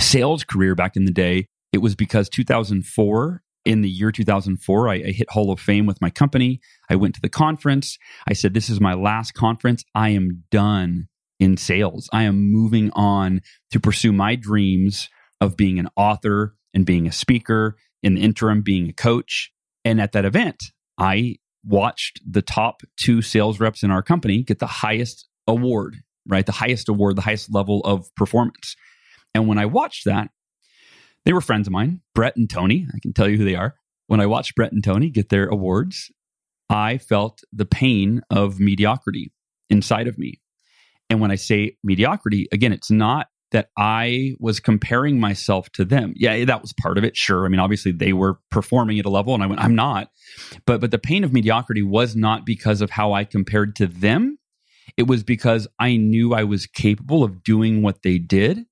sales 0.00 0.44
career 0.44 0.74
back 0.74 0.96
in 0.96 1.04
the 1.04 1.12
day. 1.12 1.46
It 1.72 1.78
was 1.78 1.94
because 1.94 2.28
2004 2.28 3.42
in 3.64 3.80
the 3.80 3.88
year 3.88 4.12
2004, 4.12 4.88
I, 4.88 4.94
I, 4.94 4.98
hit 5.10 5.30
Hall 5.30 5.50
of 5.50 5.58
Fame 5.58 5.86
with 5.86 6.00
my 6.00 6.10
company. 6.10 6.60
I 6.90 6.96
went 6.96 7.14
to 7.14 7.20
the 7.20 7.30
conference. 7.30 7.98
I 8.28 8.34
said, 8.34 8.52
This 8.52 8.68
is 8.68 8.80
my 8.80 8.94
last 8.94 9.32
conference. 9.32 9.84
I 9.94 10.10
am 10.10 10.44
done 10.50 11.08
in 11.40 11.56
sales. 11.56 12.08
I 12.12 12.24
am 12.24 12.52
moving 12.52 12.90
on 12.92 13.40
to 13.70 13.80
pursue 13.80 14.12
my 14.12 14.36
dreams 14.36 15.08
of 15.40 15.56
being 15.56 15.78
an 15.78 15.88
author 15.96 16.56
and 16.74 16.84
being 16.84 17.06
a 17.06 17.12
speaker, 17.12 17.76
in 18.02 18.14
the 18.14 18.20
interim, 18.20 18.62
being 18.62 18.88
a 18.88 18.92
coach. 18.92 19.50
And 19.84 20.00
at 20.00 20.12
that 20.12 20.24
event, 20.24 20.62
I 20.98 21.36
watched 21.66 22.20
the 22.28 22.42
top 22.42 22.82
two 22.96 23.22
sales 23.22 23.60
reps 23.60 23.82
in 23.82 23.90
our 23.90 24.02
company 24.02 24.42
get 24.42 24.58
the 24.58 24.66
highest 24.66 25.28
award, 25.46 25.96
right? 26.26 26.46
The 26.46 26.52
highest 26.52 26.88
award, 26.88 27.16
the 27.16 27.22
highest 27.22 27.52
level 27.52 27.80
of 27.80 28.14
performance. 28.14 28.76
And 29.34 29.48
when 29.48 29.58
I 29.58 29.66
watched 29.66 30.04
that, 30.04 30.30
they 31.24 31.32
were 31.32 31.40
friends 31.40 31.66
of 31.66 31.72
mine, 31.72 32.00
Brett 32.14 32.36
and 32.36 32.48
Tony. 32.48 32.86
I 32.94 32.98
can 33.00 33.12
tell 33.12 33.28
you 33.28 33.38
who 33.38 33.44
they 33.44 33.54
are. 33.54 33.74
When 34.06 34.20
I 34.20 34.26
watched 34.26 34.54
Brett 34.54 34.72
and 34.72 34.84
Tony 34.84 35.10
get 35.10 35.30
their 35.30 35.46
awards, 35.46 36.10
I 36.68 36.98
felt 36.98 37.40
the 37.52 37.64
pain 37.64 38.20
of 38.30 38.60
mediocrity 38.60 39.32
inside 39.70 40.06
of 40.06 40.18
me. 40.18 40.40
And 41.08 41.20
when 41.20 41.30
I 41.30 41.36
say 41.36 41.76
mediocrity, 41.82 42.46
again, 42.52 42.72
it's 42.72 42.90
not 42.90 43.28
that 43.50 43.68
I 43.76 44.34
was 44.40 44.60
comparing 44.60 45.20
myself 45.20 45.70
to 45.72 45.84
them. 45.84 46.12
Yeah, 46.16 46.44
that 46.44 46.62
was 46.62 46.72
part 46.72 46.98
of 46.98 47.04
it. 47.04 47.16
Sure. 47.16 47.46
I 47.46 47.48
mean, 47.48 47.60
obviously 47.60 47.92
they 47.92 48.12
were 48.12 48.38
performing 48.50 48.98
at 48.98 49.04
a 49.04 49.10
level 49.10 49.34
and 49.34 49.42
I 49.42 49.46
went, 49.46 49.60
I'm 49.60 49.74
not. 49.74 50.10
But 50.66 50.80
but 50.80 50.90
the 50.90 50.98
pain 50.98 51.24
of 51.24 51.32
mediocrity 51.32 51.82
was 51.82 52.16
not 52.16 52.44
because 52.44 52.80
of 52.80 52.90
how 52.90 53.12
I 53.12 53.24
compared 53.24 53.76
to 53.76 53.86
them. 53.86 54.38
It 54.96 55.06
was 55.06 55.22
because 55.22 55.66
I 55.78 55.96
knew 55.96 56.34
I 56.34 56.44
was 56.44 56.66
capable 56.66 57.22
of 57.24 57.42
doing 57.42 57.82
what 57.82 58.02
they 58.02 58.18
did 58.18 58.64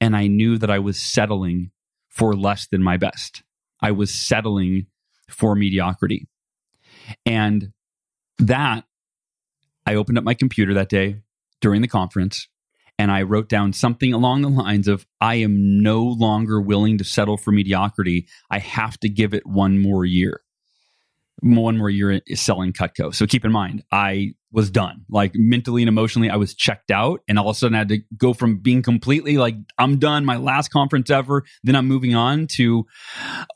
and 0.00 0.16
I 0.16 0.26
knew 0.26 0.58
that 0.58 0.70
I 0.70 0.78
was 0.78 1.00
settling 1.00 1.70
for 2.08 2.34
less 2.34 2.66
than 2.66 2.82
my 2.82 2.96
best. 2.96 3.42
I 3.80 3.92
was 3.92 4.12
settling 4.12 4.86
for 5.30 5.54
mediocrity. 5.54 6.26
And 7.26 7.72
that, 8.38 8.84
I 9.86 9.94
opened 9.94 10.18
up 10.18 10.24
my 10.24 10.34
computer 10.34 10.74
that 10.74 10.88
day 10.88 11.22
during 11.60 11.82
the 11.82 11.88
conference 11.88 12.48
and 12.98 13.10
I 13.10 13.22
wrote 13.22 13.48
down 13.48 13.72
something 13.72 14.12
along 14.12 14.42
the 14.42 14.48
lines 14.48 14.88
of 14.88 15.06
I 15.20 15.36
am 15.36 15.82
no 15.82 16.02
longer 16.02 16.60
willing 16.60 16.98
to 16.98 17.04
settle 17.04 17.36
for 17.36 17.52
mediocrity. 17.52 18.28
I 18.50 18.58
have 18.58 18.98
to 19.00 19.08
give 19.08 19.34
it 19.34 19.46
one 19.46 19.78
more 19.78 20.04
year 20.04 20.44
one 21.40 21.76
more 21.76 21.90
year 21.90 22.20
selling 22.34 22.72
Cutco. 22.72 23.14
So 23.14 23.26
keep 23.26 23.44
in 23.44 23.52
mind, 23.52 23.82
I 23.92 24.34
was 24.52 24.70
done. 24.70 25.04
Like 25.10 25.32
mentally 25.34 25.82
and 25.82 25.88
emotionally, 25.88 26.30
I 26.30 26.36
was 26.36 26.54
checked 26.54 26.90
out. 26.90 27.20
And 27.28 27.38
all 27.38 27.50
of 27.50 27.56
a 27.56 27.58
sudden, 27.58 27.74
I 27.74 27.78
had 27.78 27.88
to 27.88 27.98
go 28.16 28.32
from 28.32 28.58
being 28.58 28.82
completely 28.82 29.36
like, 29.36 29.56
I'm 29.78 29.98
done, 29.98 30.24
my 30.24 30.36
last 30.36 30.68
conference 30.68 31.10
ever. 31.10 31.44
Then 31.62 31.76
I'm 31.76 31.86
moving 31.86 32.14
on 32.14 32.46
to, 32.52 32.86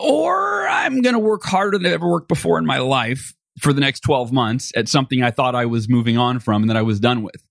or 0.00 0.68
I'm 0.68 1.00
going 1.00 1.14
to 1.14 1.20
work 1.20 1.44
harder 1.44 1.78
than 1.78 1.86
I've 1.86 1.94
ever 1.94 2.10
worked 2.10 2.28
before 2.28 2.58
in 2.58 2.66
my 2.66 2.78
life 2.78 3.32
for 3.60 3.72
the 3.72 3.80
next 3.80 4.00
12 4.00 4.32
months 4.32 4.72
at 4.76 4.88
something 4.88 5.22
I 5.22 5.30
thought 5.30 5.54
I 5.54 5.66
was 5.66 5.88
moving 5.88 6.18
on 6.18 6.40
from 6.40 6.62
and 6.62 6.70
that 6.70 6.76
I 6.76 6.82
was 6.82 7.00
done 7.00 7.22
with. 7.22 7.42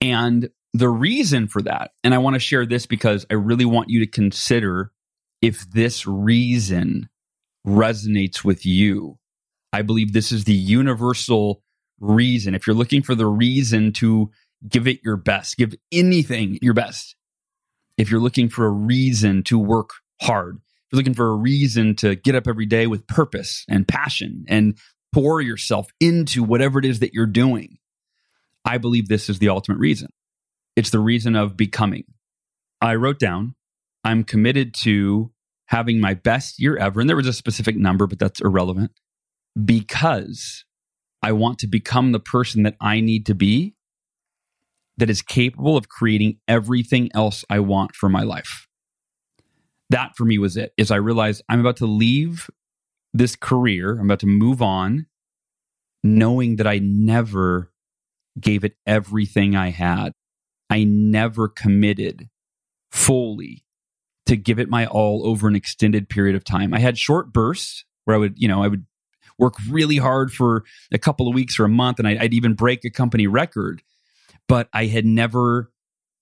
And 0.00 0.48
the 0.78 0.88
reason 0.88 1.48
for 1.48 1.62
that, 1.62 1.92
and 2.04 2.14
I 2.14 2.18
want 2.18 2.34
to 2.34 2.40
share 2.40 2.66
this 2.66 2.86
because 2.86 3.26
I 3.30 3.34
really 3.34 3.64
want 3.64 3.90
you 3.90 4.00
to 4.00 4.10
consider 4.10 4.92
if 5.42 5.70
this 5.70 6.06
reason 6.06 7.08
resonates 7.66 8.44
with 8.44 8.64
you 8.64 9.18
I 9.72 9.82
believe 9.82 10.12
this 10.12 10.32
is 10.32 10.44
the 10.44 10.54
universal 10.54 11.62
reason. 12.00 12.54
If 12.54 12.66
you're 12.66 12.76
looking 12.76 13.02
for 13.02 13.14
the 13.14 13.26
reason 13.26 13.92
to 13.94 14.30
give 14.66 14.86
it 14.86 15.00
your 15.04 15.16
best, 15.16 15.56
give 15.56 15.74
anything 15.92 16.58
your 16.62 16.74
best. 16.74 17.16
If 17.96 18.10
you're 18.10 18.20
looking 18.20 18.48
for 18.48 18.64
a 18.66 18.70
reason 18.70 19.42
to 19.44 19.58
work 19.58 19.90
hard, 20.22 20.56
if 20.56 20.92
you're 20.92 20.98
looking 20.98 21.14
for 21.14 21.28
a 21.28 21.36
reason 21.36 21.96
to 21.96 22.14
get 22.14 22.34
up 22.34 22.48
every 22.48 22.66
day 22.66 22.86
with 22.86 23.06
purpose 23.06 23.64
and 23.68 23.86
passion 23.86 24.44
and 24.48 24.78
pour 25.12 25.40
yourself 25.40 25.88
into 26.00 26.42
whatever 26.42 26.78
it 26.78 26.84
is 26.84 27.00
that 27.00 27.12
you're 27.12 27.26
doing, 27.26 27.78
I 28.64 28.78
believe 28.78 29.08
this 29.08 29.28
is 29.28 29.38
the 29.38 29.48
ultimate 29.48 29.78
reason. 29.78 30.08
It's 30.78 30.90
the 30.90 31.00
reason 31.00 31.34
of 31.34 31.56
becoming. 31.56 32.04
I 32.80 32.94
wrote 32.94 33.18
down, 33.18 33.56
I'm 34.04 34.22
committed 34.22 34.74
to 34.84 35.32
having 35.66 35.98
my 35.98 36.14
best 36.14 36.60
year 36.60 36.76
ever. 36.76 37.00
And 37.00 37.08
there 37.08 37.16
was 37.16 37.26
a 37.26 37.32
specific 37.32 37.76
number, 37.76 38.06
but 38.06 38.20
that's 38.20 38.40
irrelevant 38.40 38.92
because 39.64 40.64
I 41.20 41.32
want 41.32 41.58
to 41.58 41.66
become 41.66 42.12
the 42.12 42.20
person 42.20 42.62
that 42.62 42.76
I 42.80 43.00
need 43.00 43.26
to 43.26 43.34
be 43.34 43.74
that 44.98 45.10
is 45.10 45.20
capable 45.20 45.76
of 45.76 45.88
creating 45.88 46.38
everything 46.46 47.10
else 47.12 47.44
I 47.50 47.58
want 47.58 47.96
for 47.96 48.08
my 48.08 48.22
life. 48.22 48.68
That 49.90 50.12
for 50.16 50.24
me 50.24 50.38
was 50.38 50.56
it. 50.56 50.74
Is 50.76 50.92
I 50.92 50.96
realized 50.96 51.42
I'm 51.48 51.58
about 51.58 51.78
to 51.78 51.86
leave 51.86 52.48
this 53.12 53.34
career, 53.34 53.98
I'm 53.98 54.06
about 54.06 54.20
to 54.20 54.26
move 54.26 54.62
on 54.62 55.06
knowing 56.04 56.54
that 56.54 56.68
I 56.68 56.78
never 56.78 57.72
gave 58.38 58.62
it 58.62 58.76
everything 58.86 59.56
I 59.56 59.70
had. 59.70 60.12
I 60.70 60.84
never 60.84 61.48
committed 61.48 62.28
fully 62.90 63.64
to 64.26 64.36
give 64.36 64.58
it 64.58 64.68
my 64.68 64.86
all 64.86 65.26
over 65.26 65.48
an 65.48 65.56
extended 65.56 66.08
period 66.08 66.36
of 66.36 66.44
time. 66.44 66.74
I 66.74 66.78
had 66.78 66.98
short 66.98 67.32
bursts 67.32 67.84
where 68.04 68.16
I 68.16 68.18
would, 68.18 68.34
you 68.36 68.48
know, 68.48 68.62
I 68.62 68.68
would 68.68 68.84
work 69.38 69.54
really 69.70 69.96
hard 69.96 70.32
for 70.32 70.64
a 70.92 70.98
couple 70.98 71.28
of 71.28 71.34
weeks 71.34 71.58
or 71.58 71.64
a 71.64 71.68
month 71.68 71.98
and 71.98 72.06
I'd, 72.06 72.18
I'd 72.18 72.34
even 72.34 72.54
break 72.54 72.84
a 72.84 72.90
company 72.90 73.26
record. 73.26 73.82
But 74.46 74.68
I 74.72 74.86
had 74.86 75.06
never 75.06 75.70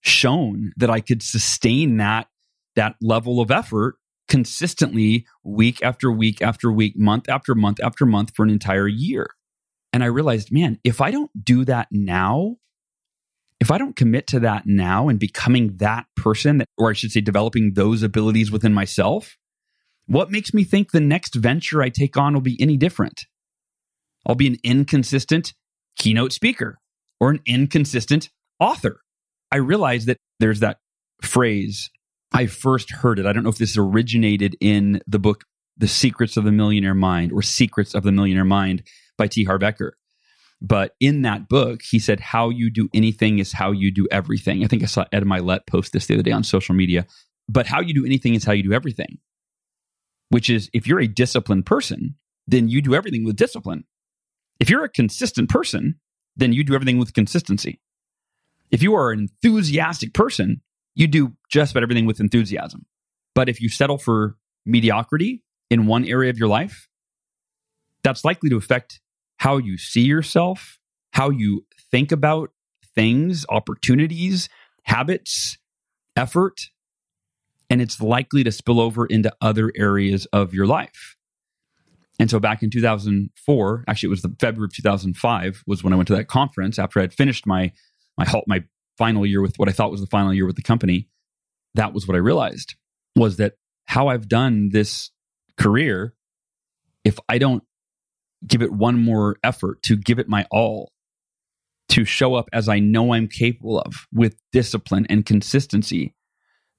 shown 0.03 0.73
that 0.77 0.91
I 0.91 1.01
could 1.01 1.23
sustain 1.23 1.97
that 1.97 2.29
that 2.77 2.97
level 3.01 3.41
of 3.41 3.51
effort 3.51 3.97
consistently 4.29 5.27
week 5.43 5.83
after 5.83 6.11
week 6.11 6.43
after 6.43 6.71
week, 6.71 6.97
month 6.97 7.29
after 7.29 7.55
month 7.55 7.81
after 7.83 8.07
month 8.07 8.33
for 8.35 8.45
an 8.45 8.51
entire 8.51 8.89
year. 8.89 9.29
And 9.93 10.05
I 10.05 10.07
realized, 10.07 10.53
man, 10.53 10.79
if 10.85 11.01
I 11.01 11.11
don't 11.11 11.31
do 11.43 11.65
that 11.65 11.89
now, 11.91 12.57
if 13.61 13.71
I 13.71 13.79
don't 13.79 13.97
commit 13.97 14.27
to 14.29 14.41
that 14.41 14.65
now 14.67 15.09
and 15.09 15.19
becoming 15.19 15.77
that 15.79 16.07
person, 16.17 16.59
that, 16.59 16.69
or 16.77 16.91
I 16.91 16.93
should 16.93 17.11
say, 17.11 17.21
developing 17.21 17.73
those 17.75 18.03
abilities 18.03 18.51
within 18.51 18.75
myself, 18.75 19.37
what 20.07 20.31
makes 20.31 20.53
me 20.53 20.63
think 20.63 20.91
the 20.91 21.01
next 21.01 21.35
venture 21.35 21.83
I 21.83 21.89
take 21.89 22.17
on 22.17 22.35
will 22.35 22.41
be 22.41 22.61
any 22.61 22.77
different? 22.77 23.25
I'll 24.27 24.35
be 24.35 24.47
an 24.47 24.59
inconsistent 24.63 25.55
keynote 25.97 26.33
speaker 26.33 26.79
or 27.21 27.31
an 27.31 27.41
inconsistent 27.47 28.29
author. 28.61 29.01
I 29.51 29.57
realize 29.57 30.05
that 30.07 30.19
there's 30.39 30.61
that 30.61 30.79
phrase. 31.23 31.91
I 32.33 32.47
first 32.47 32.91
heard 32.91 33.19
it. 33.19 33.27
I 33.27 33.33
don't 33.33 33.43
know 33.43 33.51
if 33.51 33.59
this 33.59 33.77
originated 33.79 34.57
in 34.61 35.01
the 35.07 35.19
book, 35.19 35.45
The 35.77 35.89
Secrets 35.89 36.37
of 36.37 36.45
the 36.45 36.53
Millionaire 36.53 36.95
Mind 36.95 37.33
or 37.33 37.43
Secrets 37.43 37.95
of 37.95 38.03
the 38.03 38.13
Millionaire 38.13 38.45
Mind 38.45 38.83
by 39.17 39.29
T. 39.29 39.45
Harv 39.45 39.63
Eker. 39.63 39.93
But 40.61 40.95
in 41.01 41.23
that 41.23 41.49
book, 41.49 41.83
he 41.83 41.99
said, 41.99 42.21
How 42.21 42.49
you 42.49 42.71
do 42.71 42.89
anything 42.95 43.39
is 43.39 43.53
how 43.53 43.73
you 43.73 43.91
do 43.91 44.09
everything. 44.11 44.65
I 44.65 44.67
think 44.67 44.83
I 44.83 44.87
saw 44.87 45.05
Ed 45.13 45.25
Mylett 45.25 45.67
post 45.67 45.93
this 45.93 46.07
the 46.07 46.15
other 46.15 46.23
day 46.23 46.33
on 46.33 46.45
social 46.45 46.75
media. 46.75 47.07
But 47.49 47.67
how 47.67 47.81
you 47.81 47.95
do 47.95 48.07
anything 48.07 48.35
is 48.35 48.45
how 48.45 48.53
you 48.53 48.63
do 48.63 48.73
everything, 48.73 49.19
which 50.31 50.51
is 50.51 50.69
if 50.73 50.87
you're 50.87 51.01
a 51.01 51.07
disciplined 51.07 51.67
person, 51.67 52.17
then 52.47 52.69
you 52.69 52.81
do 52.81 52.95
everything 52.95 53.25
with 53.25 53.37
discipline. 53.37 53.85
If 54.59 54.71
you're 54.71 54.85
a 54.85 54.89
consistent 54.89 55.49
person, 55.49 55.97
then 56.37 56.53
you 56.53 56.65
do 56.65 56.75
everything 56.75 56.99
with 56.99 57.15
consistency. 57.15 57.81
If 58.71 58.83
you 58.83 58.95
are 58.95 59.13
an 59.13 59.21
enthusiastic 59.21 60.13
person, 60.13 60.63
you 60.95 61.07
do 61.07 61.35
just 61.51 61.73
about 61.73 61.83
everything 61.83 62.07
with 62.07 62.21
enthusiasm. 62.21 62.87
But 63.35 63.49
if 63.49 63.61
you 63.61 63.69
settle 63.69 63.99
for 63.99 64.37
mediocrity 64.65 65.43
in 65.71 65.87
one 65.87 66.05
area 66.05 66.31
of 66.31 66.39
your 66.39 66.49
life, 66.49 66.89
that's 68.03 68.25
likely 68.25 68.51
to 68.51 68.57
affect 68.57 69.01
how 69.39 69.59
you 69.59 69.79
see 69.79 70.03
yourself, 70.03 70.79
how 71.13 71.31
you 71.31 71.65
think 71.91 72.13
about 72.13 72.51
things, 72.95 73.45
opportunities, 73.49 74.49
habits, 74.83 75.59
effort, 76.17 76.71
and 77.69 77.81
it's 77.81 78.01
likely 78.01 78.45
to 78.45 78.53
spill 78.53 78.81
over 78.81 79.07
into 79.07 79.35
other 79.41 79.73
areas 79.77 80.27
of 80.27 80.55
your 80.55 80.67
life. 80.67 81.17
And 82.19 82.31
so 82.31 82.41
back 82.41 82.63
in 82.63 82.71
2004, 82.71 83.85
actually 83.87 84.07
it 84.07 84.11
was 84.11 84.23
the 84.23 84.35
February 84.41 84.67
of 84.67 84.75
2005 84.75 85.65
was 85.67 85.85
when 85.85 85.93
I 85.93 85.97
went 85.97 86.09
to 86.09 86.17
that 86.17 86.29
conference 86.29 86.79
after 86.79 86.99
I 86.99 87.03
had 87.03 87.13
finished 87.13 87.47
my 87.47 87.73
my 88.17 88.27
my 88.47 88.65
final 88.97 89.27
year 89.27 89.43
with 89.43 89.59
what 89.59 89.69
I 89.69 89.73
thought 89.73 89.91
was 89.91 90.01
the 90.01 90.07
final 90.07 90.33
year 90.33 90.47
with 90.47 90.57
the 90.57 90.63
company. 90.63 91.09
That 91.75 91.93
was 91.93 92.09
what 92.09 92.15
I 92.15 92.19
realized 92.19 92.75
was 93.15 93.37
that 93.37 93.55
how 93.85 94.09
I've 94.09 94.29
done 94.29 94.71
this 94.71 95.11
career 95.59 96.15
if 97.05 97.19
I 97.29 97.39
don't 97.39 97.63
give 98.47 98.63
it 98.63 98.73
one 98.73 99.03
more 99.03 99.37
effort, 99.45 99.83
to 99.85 99.97
give 99.97 100.19
it 100.19 100.29
my 100.29 100.47
all, 100.51 100.93
to 101.91 102.05
show 102.05 102.35
up 102.35 102.49
as 102.53 102.69
I 102.69 102.79
know 102.79 103.15
I'm 103.15 103.29
capable 103.29 103.81
of 103.81 104.07
with 104.13 104.37
discipline 104.53 105.07
and 105.09 105.25
consistency, 105.25 106.15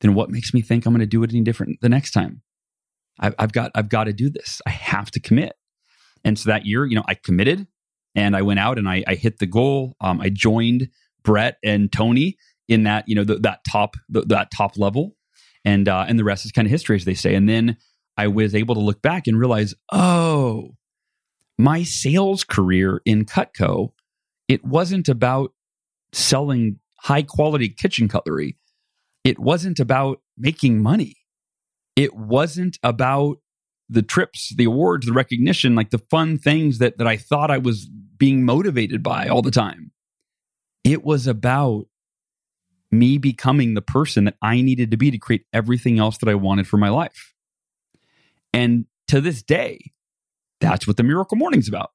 then 0.02 0.14
what 0.14 0.30
makes 0.30 0.54
me 0.54 0.62
think 0.62 0.86
I'm 0.86 0.94
going 0.94 1.00
to 1.00 1.06
do 1.06 1.24
it 1.24 1.32
any 1.32 1.42
different 1.42 1.80
the 1.82 1.90
next 1.90 2.12
time? 2.12 2.42
I've, 3.20 3.36
I've 3.40 3.52
got 3.52 3.72
I've 3.74 3.90
got 3.90 4.04
to 4.04 4.14
do 4.14 4.30
this. 4.30 4.62
I 4.66 4.72
have 4.72 5.10
to 5.12 5.20
commit. 5.20 5.54
And 6.24 6.38
so 6.38 6.50
that 6.50 6.66
year, 6.66 6.86
you 6.86 6.96
know, 6.96 7.06
I 7.08 7.16
committed 7.16 7.68
and 8.16 8.36
I 8.36 8.42
went 8.42 8.60
out 8.60 8.78
and 8.78 8.88
I, 8.88 9.04
I 9.08 9.16
hit 9.16 9.40
the 9.40 9.46
goal. 9.46 9.96
Um, 10.02 10.20
I 10.22 10.30
joined 10.30 10.90
Brett 11.24 11.58
and 11.64 11.92
Tony 11.92 12.38
in 12.68 12.84
that 12.84 13.06
you 13.08 13.16
know 13.16 13.24
the, 13.24 13.36
that 13.40 13.60
top 13.70 13.96
the, 14.10 14.22
that 14.22 14.50
top 14.56 14.78
level, 14.78 15.16
and 15.64 15.88
uh, 15.88 16.06
and 16.08 16.20
the 16.20 16.24
rest 16.24 16.46
is 16.46 16.52
kind 16.52 16.66
of 16.66 16.72
history, 16.72 16.96
as 16.96 17.06
they 17.06 17.14
say. 17.14 17.36
And 17.36 17.48
then 17.48 17.78
I 18.18 18.28
was 18.28 18.56
able 18.56 18.76
to 18.76 18.82
look 18.82 19.02
back 19.02 19.28
and 19.28 19.40
realize, 19.40 19.74
oh, 19.92 20.72
my 21.58 21.84
sales 21.84 22.44
career 22.44 23.02
in 23.06 23.26
Cutco, 23.26 23.92
it 24.48 24.64
wasn't 24.64 25.10
about 25.10 25.54
selling 26.14 26.80
high 27.00 27.24
quality 27.24 27.70
kitchen 27.70 28.08
cutlery. 28.08 28.58
It 29.24 29.40
wasn't 29.40 29.80
about 29.80 30.22
making 30.38 30.82
money. 30.82 31.18
It 31.96 32.16
wasn't 32.16 32.78
about 32.84 33.38
the 33.90 34.02
trips, 34.02 34.54
the 34.56 34.66
awards, 34.66 35.06
the 35.06 35.14
recognition, 35.14 35.76
like 35.76 35.90
the 35.90 35.98
fun 35.98 36.38
things 36.38 36.78
that, 36.80 36.98
that 36.98 37.08
I 37.08 37.18
thought 37.18 37.52
I 37.52 37.58
was 37.58 37.86
being 37.86 38.46
motivated 38.46 39.02
by 39.02 39.28
all 39.28 39.42
the 39.42 39.52
time. 39.52 39.92
It 40.84 41.04
was 41.04 41.28
about 41.28 41.86
me 42.92 43.18
becoming 43.18 43.74
the 43.74 43.82
person 43.82 44.26
that 44.26 44.38
I 44.42 44.62
needed 44.62 44.92
to 44.92 44.98
be 44.98 45.12
to 45.12 45.18
create 45.18 45.46
everything 45.54 46.00
else 46.00 46.18
that 46.20 46.30
I 46.30 46.36
wanted 46.36 46.68
for 46.68 46.78
my 46.78 46.90
life. 46.90 47.34
And 48.54 48.86
to 49.08 49.20
this 49.22 49.44
day, 49.44 49.92
that's 50.60 50.88
what 50.88 50.98
the 50.98 51.04
miracle 51.04 51.38
morning 51.38 51.60
is 51.60 51.68
about. 51.68 51.92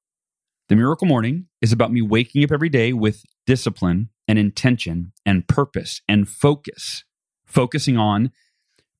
The 0.69 0.75
miracle 0.75 1.07
morning 1.07 1.47
is 1.61 1.71
about 1.71 1.91
me 1.91 2.01
waking 2.01 2.43
up 2.43 2.51
every 2.51 2.69
day 2.69 2.93
with 2.93 3.23
discipline 3.45 4.09
and 4.27 4.39
intention 4.39 5.11
and 5.25 5.47
purpose 5.47 6.01
and 6.07 6.27
focus, 6.27 7.03
focusing 7.45 7.97
on 7.97 8.31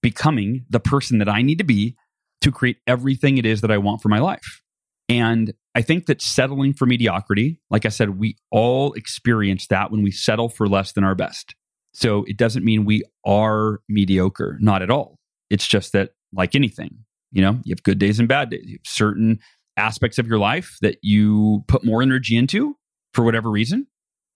becoming 0.01 0.65
the 0.69 0.79
person 0.79 1.19
that 1.19 1.29
I 1.29 1.41
need 1.41 1.57
to 1.59 1.63
be 1.63 1.95
to 2.41 2.51
create 2.51 2.77
everything 2.85 3.37
it 3.37 3.45
is 3.45 3.61
that 3.61 3.71
I 3.71 3.77
want 3.77 4.01
for 4.01 4.09
my 4.09 4.19
life. 4.19 4.61
And 5.07 5.53
I 5.75 5.81
think 5.81 6.05
that 6.05 6.21
settling 6.21 6.73
for 6.73 6.85
mediocrity, 6.85 7.59
like 7.69 7.85
I 7.85 7.89
said, 7.89 8.19
we 8.19 8.35
all 8.51 8.93
experience 8.93 9.67
that 9.67 9.91
when 9.91 10.03
we 10.03 10.11
settle 10.11 10.49
for 10.49 10.67
less 10.67 10.91
than 10.91 11.03
our 11.03 11.15
best. 11.15 11.55
So 11.93 12.25
it 12.27 12.37
doesn't 12.37 12.65
mean 12.65 12.85
we 12.85 13.03
are 13.25 13.79
mediocre, 13.87 14.57
not 14.59 14.81
at 14.81 14.89
all. 14.89 15.19
It's 15.49 15.67
just 15.67 15.93
that, 15.93 16.11
like 16.33 16.55
anything, 16.55 17.05
you 17.33 17.41
know, 17.41 17.59
you 17.63 17.73
have 17.73 17.83
good 17.83 17.99
days 17.99 18.19
and 18.19 18.27
bad 18.27 18.51
days. 18.51 18.63
You 18.63 18.77
have 18.77 18.85
certain 18.85 19.39
aspects 19.75 20.19
of 20.19 20.27
your 20.27 20.37
life 20.37 20.77
that 20.81 20.97
you 21.01 21.63
put 21.67 21.83
more 21.83 22.01
energy 22.01 22.37
into 22.37 22.77
for 23.13 23.25
whatever 23.25 23.49
reason. 23.49 23.87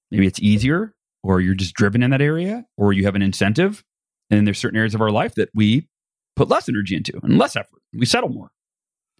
Maybe 0.09 0.25
it's 0.25 0.39
easier, 0.41 0.95
or 1.23 1.39
you're 1.39 1.55
just 1.55 1.75
driven 1.75 2.01
in 2.01 2.09
that 2.09 2.21
area, 2.21 2.65
or 2.75 2.93
you 2.93 3.05
have 3.05 3.15
an 3.15 3.21
incentive. 3.21 3.83
And 4.29 4.37
then 4.37 4.45
there's 4.45 4.57
certain 4.57 4.77
areas 4.77 4.95
of 4.95 5.01
our 5.01 5.11
life 5.11 5.35
that 5.35 5.49
we 5.53 5.87
put 6.35 6.49
less 6.49 6.67
energy 6.67 6.95
into 6.95 7.19
and 7.23 7.37
less 7.37 7.55
effort. 7.55 7.81
We 7.93 8.05
settle 8.05 8.29
more. 8.29 8.49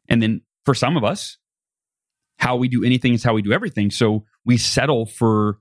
And 0.09 0.21
then 0.21 0.41
for 0.65 0.73
some 0.73 0.97
of 0.97 1.03
us, 1.03 1.37
how 2.39 2.55
we 2.55 2.67
do 2.67 2.83
anything 2.83 3.13
is 3.13 3.23
how 3.23 3.33
we 3.33 3.41
do 3.41 3.51
everything. 3.51 3.91
So 3.91 4.25
we 4.43 4.57
settle 4.57 5.05
for 5.05 5.59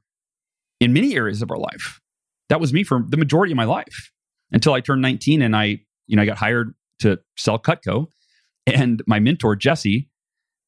in 0.80 0.92
many 0.92 1.16
areas 1.16 1.42
of 1.42 1.50
our 1.50 1.58
life. 1.58 2.00
That 2.48 2.60
was 2.60 2.72
me 2.72 2.82
for 2.82 3.04
the 3.06 3.16
majority 3.16 3.52
of 3.52 3.56
my 3.56 3.64
life 3.64 4.10
until 4.52 4.72
I 4.72 4.80
turned 4.80 5.02
19 5.02 5.42
and 5.42 5.54
I, 5.54 5.80
you 6.06 6.16
know, 6.16 6.22
I 6.22 6.26
got 6.26 6.38
hired 6.38 6.74
to 7.00 7.18
sell 7.36 7.58
Cutco. 7.58 8.06
And 8.66 9.02
my 9.06 9.20
mentor, 9.20 9.56
Jesse, 9.56 10.08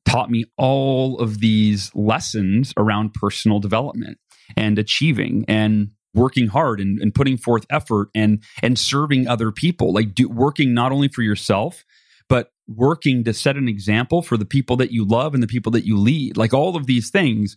taught 0.06 0.30
me 0.30 0.44
all 0.56 1.18
of 1.18 1.40
these 1.40 1.90
lessons 1.94 2.72
around 2.76 3.12
personal 3.14 3.60
development 3.60 4.18
and 4.56 4.78
achieving 4.78 5.44
and 5.48 5.90
working 6.14 6.48
hard 6.48 6.80
and, 6.80 6.98
and 7.00 7.14
putting 7.14 7.36
forth 7.36 7.66
effort 7.70 8.08
and 8.14 8.42
and 8.62 8.78
serving 8.78 9.28
other 9.28 9.52
people. 9.52 9.92
Like 9.92 10.14
do, 10.14 10.28
working 10.28 10.72
not 10.72 10.92
only 10.92 11.08
for 11.08 11.22
yourself 11.22 11.84
but 12.28 12.52
working 12.66 13.24
to 13.24 13.32
set 13.32 13.56
an 13.56 13.68
example 13.68 14.20
for 14.20 14.36
the 14.36 14.44
people 14.44 14.76
that 14.76 14.92
you 14.92 15.04
love 15.04 15.32
and 15.32 15.42
the 15.42 15.46
people 15.46 15.72
that 15.72 15.86
you 15.86 15.96
lead. 15.96 16.36
Like 16.36 16.52
all 16.52 16.76
of 16.76 16.86
these 16.86 17.10
things 17.10 17.56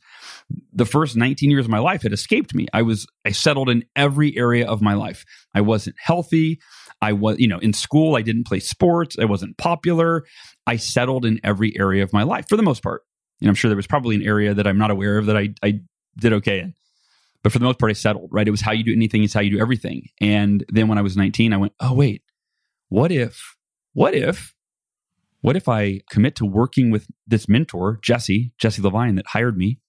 the 0.71 0.85
first 0.85 1.17
19 1.17 1.51
years 1.51 1.65
of 1.65 1.71
my 1.71 1.79
life 1.79 2.03
had 2.03 2.13
escaped 2.13 2.55
me. 2.55 2.67
I 2.73 2.81
was 2.81 3.05
i 3.25 3.31
settled 3.31 3.69
in 3.69 3.83
every 3.95 4.37
area 4.37 4.65
of 4.65 4.81
my 4.81 4.93
life. 4.93 5.25
I 5.53 5.61
wasn't 5.61 5.97
healthy 5.99 6.59
I 7.01 7.13
was, 7.13 7.39
you 7.39 7.47
know, 7.47 7.59
in 7.59 7.73
school, 7.73 8.15
I 8.15 8.21
didn't 8.21 8.45
play 8.45 8.59
sports. 8.59 9.17
I 9.19 9.25
wasn't 9.25 9.57
popular. 9.57 10.25
I 10.67 10.75
settled 10.77 11.25
in 11.25 11.39
every 11.43 11.77
area 11.77 12.03
of 12.03 12.13
my 12.13 12.23
life 12.23 12.47
for 12.47 12.55
the 12.55 12.63
most 12.63 12.83
part. 12.83 13.03
Know, 13.41 13.49
I'm 13.49 13.55
sure 13.55 13.69
there 13.69 13.75
was 13.75 13.87
probably 13.87 14.15
an 14.15 14.21
area 14.21 14.53
that 14.53 14.67
I'm 14.67 14.77
not 14.77 14.91
aware 14.91 15.17
of 15.17 15.25
that 15.25 15.37
I, 15.37 15.49
I 15.63 15.81
did 16.17 16.33
okay 16.33 16.59
in. 16.59 16.75
But 17.43 17.51
for 17.51 17.57
the 17.57 17.65
most 17.65 17.79
part, 17.79 17.89
I 17.89 17.93
settled, 17.93 18.29
right? 18.31 18.47
It 18.47 18.51
was 18.51 18.61
how 18.61 18.71
you 18.71 18.83
do 18.83 18.93
anything 18.93 19.23
is 19.23 19.33
how 19.33 19.41
you 19.41 19.49
do 19.49 19.59
everything. 19.59 20.09
And 20.19 20.63
then 20.69 20.87
when 20.87 20.99
I 20.99 21.01
was 21.01 21.17
19, 21.17 21.53
I 21.53 21.57
went, 21.57 21.73
oh, 21.79 21.93
wait, 21.93 22.21
what 22.89 23.11
if, 23.11 23.55
what 23.93 24.13
if, 24.13 24.53
what 25.41 25.55
if 25.55 25.67
I 25.67 26.01
commit 26.11 26.35
to 26.35 26.45
working 26.45 26.91
with 26.91 27.07
this 27.25 27.49
mentor, 27.49 27.97
Jesse, 28.03 28.53
Jesse 28.59 28.81
Levine, 28.81 29.15
that 29.15 29.25
hired 29.27 29.57
me? 29.57 29.79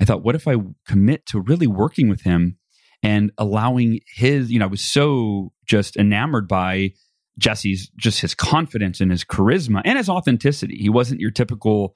I 0.00 0.04
thought, 0.04 0.22
what 0.22 0.36
if 0.36 0.46
I 0.46 0.56
commit 0.86 1.26
to 1.26 1.40
really 1.40 1.66
working 1.66 2.08
with 2.08 2.22
him 2.22 2.58
and 3.06 3.30
allowing 3.38 4.00
his, 4.08 4.50
you 4.50 4.58
know, 4.58 4.64
I 4.64 4.68
was 4.68 4.80
so 4.80 5.52
just 5.64 5.96
enamored 5.96 6.48
by 6.48 6.90
Jesse's 7.38 7.88
just 7.96 8.20
his 8.20 8.34
confidence 8.34 9.00
and 9.00 9.12
his 9.12 9.24
charisma 9.24 9.80
and 9.84 9.96
his 9.96 10.08
authenticity. 10.08 10.76
He 10.76 10.88
wasn't 10.88 11.20
your 11.20 11.30
typical, 11.30 11.94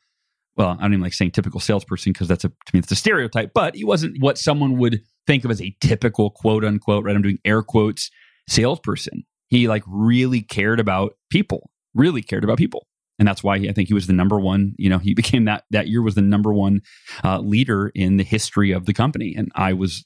well, 0.56 0.76
I 0.78 0.82
don't 0.82 0.92
even 0.92 1.02
like 1.02 1.12
saying 1.12 1.32
typical 1.32 1.58
salesperson 1.58 2.12
because 2.12 2.28
that's 2.28 2.44
a 2.44 2.50
to 2.50 2.54
me 2.72 2.78
it's 2.78 2.92
a 2.92 2.96
stereotype, 2.96 3.50
but 3.52 3.74
he 3.74 3.82
wasn't 3.82 4.22
what 4.22 4.38
someone 4.38 4.78
would 4.78 5.00
think 5.26 5.44
of 5.44 5.50
as 5.50 5.60
a 5.60 5.74
typical 5.80 6.30
quote 6.30 6.64
unquote, 6.64 7.04
right? 7.04 7.16
I'm 7.16 7.22
doing 7.22 7.40
air 7.44 7.64
quotes 7.64 8.08
salesperson. 8.48 9.24
He 9.48 9.66
like 9.66 9.82
really 9.88 10.42
cared 10.42 10.78
about 10.78 11.14
people, 11.28 11.70
really 11.92 12.22
cared 12.22 12.44
about 12.44 12.58
people. 12.58 12.86
And 13.20 13.28
that's 13.28 13.44
why 13.44 13.56
I 13.56 13.72
think 13.72 13.88
he 13.88 13.94
was 13.94 14.06
the 14.06 14.14
number 14.14 14.40
one, 14.40 14.74
you 14.78 14.88
know, 14.88 14.98
he 14.98 15.14
became 15.22 15.44
that, 15.44 15.64
that 15.70 15.86
year 15.86 16.02
was 16.02 16.16
the 16.16 16.22
number 16.22 16.52
one 16.52 16.80
uh, 17.22 17.38
leader 17.38 17.92
in 17.94 18.16
the 18.16 18.24
history 18.24 18.72
of 18.72 18.86
the 18.86 18.94
company. 18.94 19.34
And 19.36 19.52
I 19.54 19.74
was 19.74 20.04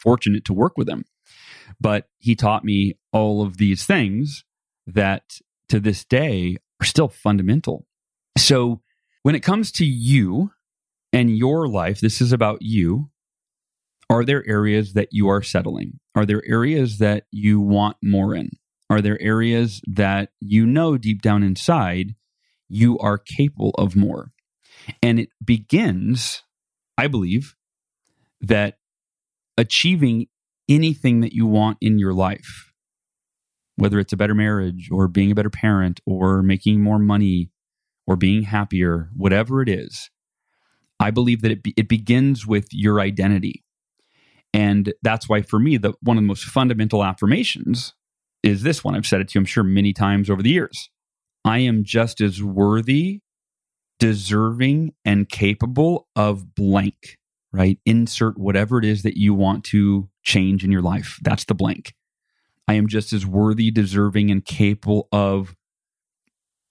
fortunate 0.00 0.44
to 0.46 0.54
work 0.54 0.72
with 0.76 0.88
him. 0.88 1.04
But 1.80 2.08
he 2.18 2.34
taught 2.34 2.64
me 2.64 2.98
all 3.12 3.42
of 3.42 3.58
these 3.58 3.84
things 3.84 4.44
that 4.86 5.38
to 5.68 5.78
this 5.78 6.04
day 6.04 6.56
are 6.80 6.86
still 6.86 7.08
fundamental. 7.08 7.86
So 8.36 8.80
when 9.22 9.34
it 9.34 9.40
comes 9.40 9.70
to 9.72 9.84
you 9.84 10.50
and 11.12 11.36
your 11.36 11.68
life, 11.68 12.00
this 12.00 12.20
is 12.20 12.32
about 12.32 12.62
you. 12.62 13.10
Are 14.10 14.24
there 14.24 14.46
areas 14.46 14.92
that 14.92 15.08
you 15.12 15.28
are 15.28 15.42
settling? 15.42 15.98
Are 16.14 16.26
there 16.26 16.42
areas 16.46 16.98
that 16.98 17.24
you 17.30 17.60
want 17.60 17.96
more 18.02 18.34
in? 18.34 18.50
Are 18.90 19.00
there 19.00 19.20
areas 19.20 19.80
that 19.86 20.30
you 20.40 20.66
know 20.66 20.98
deep 20.98 21.22
down 21.22 21.42
inside 21.42 22.14
you 22.68 22.98
are 22.98 23.18
capable 23.18 23.70
of 23.78 23.96
more? 23.96 24.32
And 25.02 25.18
it 25.18 25.28
begins, 25.44 26.42
I 26.98 27.06
believe, 27.06 27.54
that 28.40 28.78
achieving 29.56 30.26
anything 30.68 31.20
that 31.20 31.32
you 31.32 31.46
want 31.46 31.78
in 31.80 31.98
your 31.98 32.12
life, 32.12 32.72
whether 33.76 33.98
it's 33.98 34.12
a 34.12 34.16
better 34.16 34.34
marriage 34.34 34.88
or 34.90 35.08
being 35.08 35.30
a 35.30 35.34
better 35.34 35.50
parent 35.50 36.00
or 36.06 36.42
making 36.42 36.80
more 36.80 36.98
money 36.98 37.50
or 38.06 38.16
being 38.16 38.42
happier, 38.42 39.10
whatever 39.16 39.62
it 39.62 39.68
is, 39.68 40.10
I 41.00 41.10
believe 41.10 41.42
that 41.42 41.50
it, 41.50 41.62
be, 41.62 41.74
it 41.76 41.88
begins 41.88 42.46
with 42.46 42.68
your 42.70 43.00
identity. 43.00 43.64
And 44.52 44.92
that's 45.02 45.28
why, 45.28 45.42
for 45.42 45.58
me, 45.58 45.76
the, 45.76 45.94
one 46.00 46.16
of 46.16 46.22
the 46.22 46.28
most 46.28 46.44
fundamental 46.44 47.02
affirmations 47.02 47.94
is 48.42 48.62
this 48.62 48.84
one. 48.84 48.94
I've 48.94 49.06
said 49.06 49.20
it 49.20 49.28
to 49.28 49.38
you, 49.38 49.40
I'm 49.40 49.46
sure, 49.46 49.64
many 49.64 49.92
times 49.92 50.30
over 50.30 50.42
the 50.42 50.50
years. 50.50 50.90
I 51.44 51.58
am 51.58 51.84
just 51.84 52.20
as 52.20 52.42
worthy, 52.42 53.20
deserving, 53.98 54.94
and 55.04 55.28
capable 55.28 56.08
of 56.16 56.54
blank, 56.54 57.18
right? 57.52 57.78
Insert 57.84 58.38
whatever 58.38 58.78
it 58.78 58.84
is 58.84 59.02
that 59.02 59.16
you 59.16 59.34
want 59.34 59.64
to 59.64 60.08
change 60.22 60.64
in 60.64 60.72
your 60.72 60.82
life. 60.82 61.18
That's 61.22 61.44
the 61.44 61.54
blank. 61.54 61.94
I 62.66 62.74
am 62.74 62.88
just 62.88 63.12
as 63.12 63.26
worthy, 63.26 63.70
deserving, 63.70 64.30
and 64.30 64.44
capable 64.44 65.08
of 65.12 65.54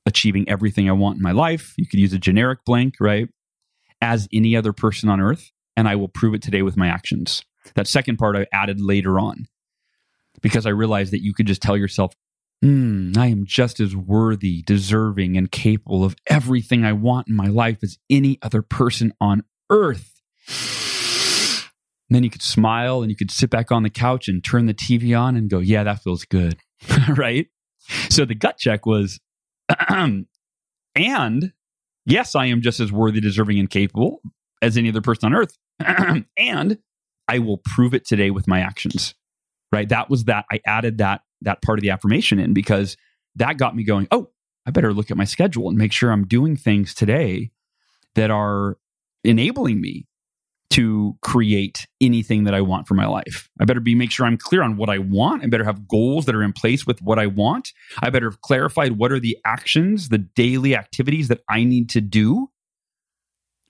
achieving 0.05 0.49
everything 0.49 0.89
I 0.89 0.93
want 0.93 1.17
in 1.17 1.21
my 1.21 1.31
life. 1.31 1.73
You 1.77 1.87
could 1.87 1.99
use 1.99 2.13
a 2.13 2.19
generic 2.19 2.59
blank, 2.65 2.95
right? 2.99 3.29
As 4.01 4.27
any 4.33 4.55
other 4.55 4.73
person 4.73 5.07
on 5.07 5.21
earth. 5.21 5.51
And 5.77 5.87
I 5.87 5.95
will 5.95 6.07
prove 6.07 6.33
it 6.33 6.41
today 6.41 6.61
with 6.61 6.77
my 6.77 6.87
actions. 6.87 7.43
That 7.75 7.87
second 7.87 8.17
part 8.17 8.35
I 8.35 8.47
added 8.51 8.81
later 8.81 9.19
on 9.19 9.45
because 10.41 10.65
I 10.65 10.69
realized 10.69 11.13
that 11.13 11.23
you 11.23 11.33
could 11.33 11.47
just 11.47 11.61
tell 11.61 11.77
yourself, 11.77 12.13
mm, 12.63 13.17
I 13.17 13.27
am 13.27 13.45
just 13.45 13.79
as 13.79 13.95
worthy, 13.95 14.61
deserving, 14.61 15.37
and 15.37 15.51
capable 15.51 16.03
of 16.03 16.15
everything 16.27 16.83
I 16.83 16.93
want 16.93 17.27
in 17.27 17.35
my 17.35 17.47
life 17.47 17.79
as 17.83 17.97
any 18.09 18.39
other 18.41 18.61
person 18.61 19.13
on 19.21 19.43
earth. 19.69 20.21
And 22.09 22.15
then 22.15 22.23
you 22.23 22.29
could 22.29 22.41
smile 22.41 23.01
and 23.01 23.09
you 23.09 23.15
could 23.15 23.31
sit 23.31 23.49
back 23.49 23.71
on 23.71 23.83
the 23.83 23.89
couch 23.89 24.27
and 24.27 24.43
turn 24.43 24.65
the 24.67 24.73
TV 24.73 25.19
on 25.19 25.35
and 25.35 25.49
go, 25.49 25.59
Yeah, 25.59 25.83
that 25.83 26.03
feels 26.03 26.25
good. 26.25 26.57
right? 27.17 27.47
So 28.09 28.25
the 28.25 28.35
gut 28.35 28.57
check 28.57 28.85
was, 28.85 29.19
and 29.89 31.53
yes, 32.05 32.35
I 32.35 32.45
am 32.45 32.61
just 32.61 32.79
as 32.79 32.91
worthy, 32.91 33.19
deserving, 33.19 33.59
and 33.59 33.69
capable 33.69 34.21
as 34.61 34.77
any 34.77 34.89
other 34.89 35.01
person 35.01 35.33
on 35.33 35.35
earth. 35.35 35.57
and 36.37 36.77
I 37.27 37.39
will 37.39 37.61
prove 37.73 37.93
it 37.93 38.05
today 38.05 38.31
with 38.31 38.47
my 38.47 38.59
actions. 38.59 39.15
Right? 39.71 39.89
That 39.89 40.09
was 40.09 40.25
that. 40.25 40.45
I 40.51 40.59
added 40.67 40.99
that 40.99 41.21
that 41.43 41.61
part 41.61 41.79
of 41.79 41.83
the 41.83 41.89
affirmation 41.89 42.39
in 42.39 42.53
because 42.53 42.97
that 43.35 43.57
got 43.57 43.75
me 43.75 43.83
going, 43.83 44.07
oh, 44.11 44.29
I 44.65 44.71
better 44.71 44.93
look 44.93 45.11
at 45.11 45.17
my 45.17 45.25
schedule 45.25 45.67
and 45.69 45.77
make 45.77 45.91
sure 45.91 46.11
I'm 46.11 46.25
doing 46.27 46.55
things 46.55 46.93
today 46.93 47.51
that 48.15 48.31
are 48.31 48.77
enabling 49.23 49.81
me 49.81 50.07
to 50.73 51.15
create 51.21 51.85
anything 52.01 52.45
that 52.45 52.55
I 52.55 52.61
want 52.61 52.87
for 52.87 52.95
my 52.95 53.05
life. 53.05 53.47
I 53.61 53.65
better 53.65 53.79
be 53.79 53.93
make 53.93 54.11
sure 54.11 54.25
I'm 54.25 54.37
clear 54.37 54.63
on 54.63 54.75
what 54.75 54.89
I 54.89 54.97
want. 54.97 55.43
I 55.43 55.47
better 55.47 55.65
have 55.65 55.87
goals 55.87 56.25
that 56.25 56.33
are 56.33 56.41
in 56.41 56.51
place 56.51 56.87
with 56.87 56.99
what 56.99 57.19
I 57.19 57.27
want. 57.27 57.73
I 58.01 58.09
better 58.09 58.27
have 58.27 58.41
clarified 58.41 58.93
what 58.93 59.11
are 59.11 59.19
the 59.19 59.37
actions, 59.45 60.09
the 60.09 60.17
daily 60.17 60.75
activities 60.75 61.27
that 61.27 61.41
I 61.47 61.63
need 61.63 61.89
to 61.91 62.01
do. 62.01 62.49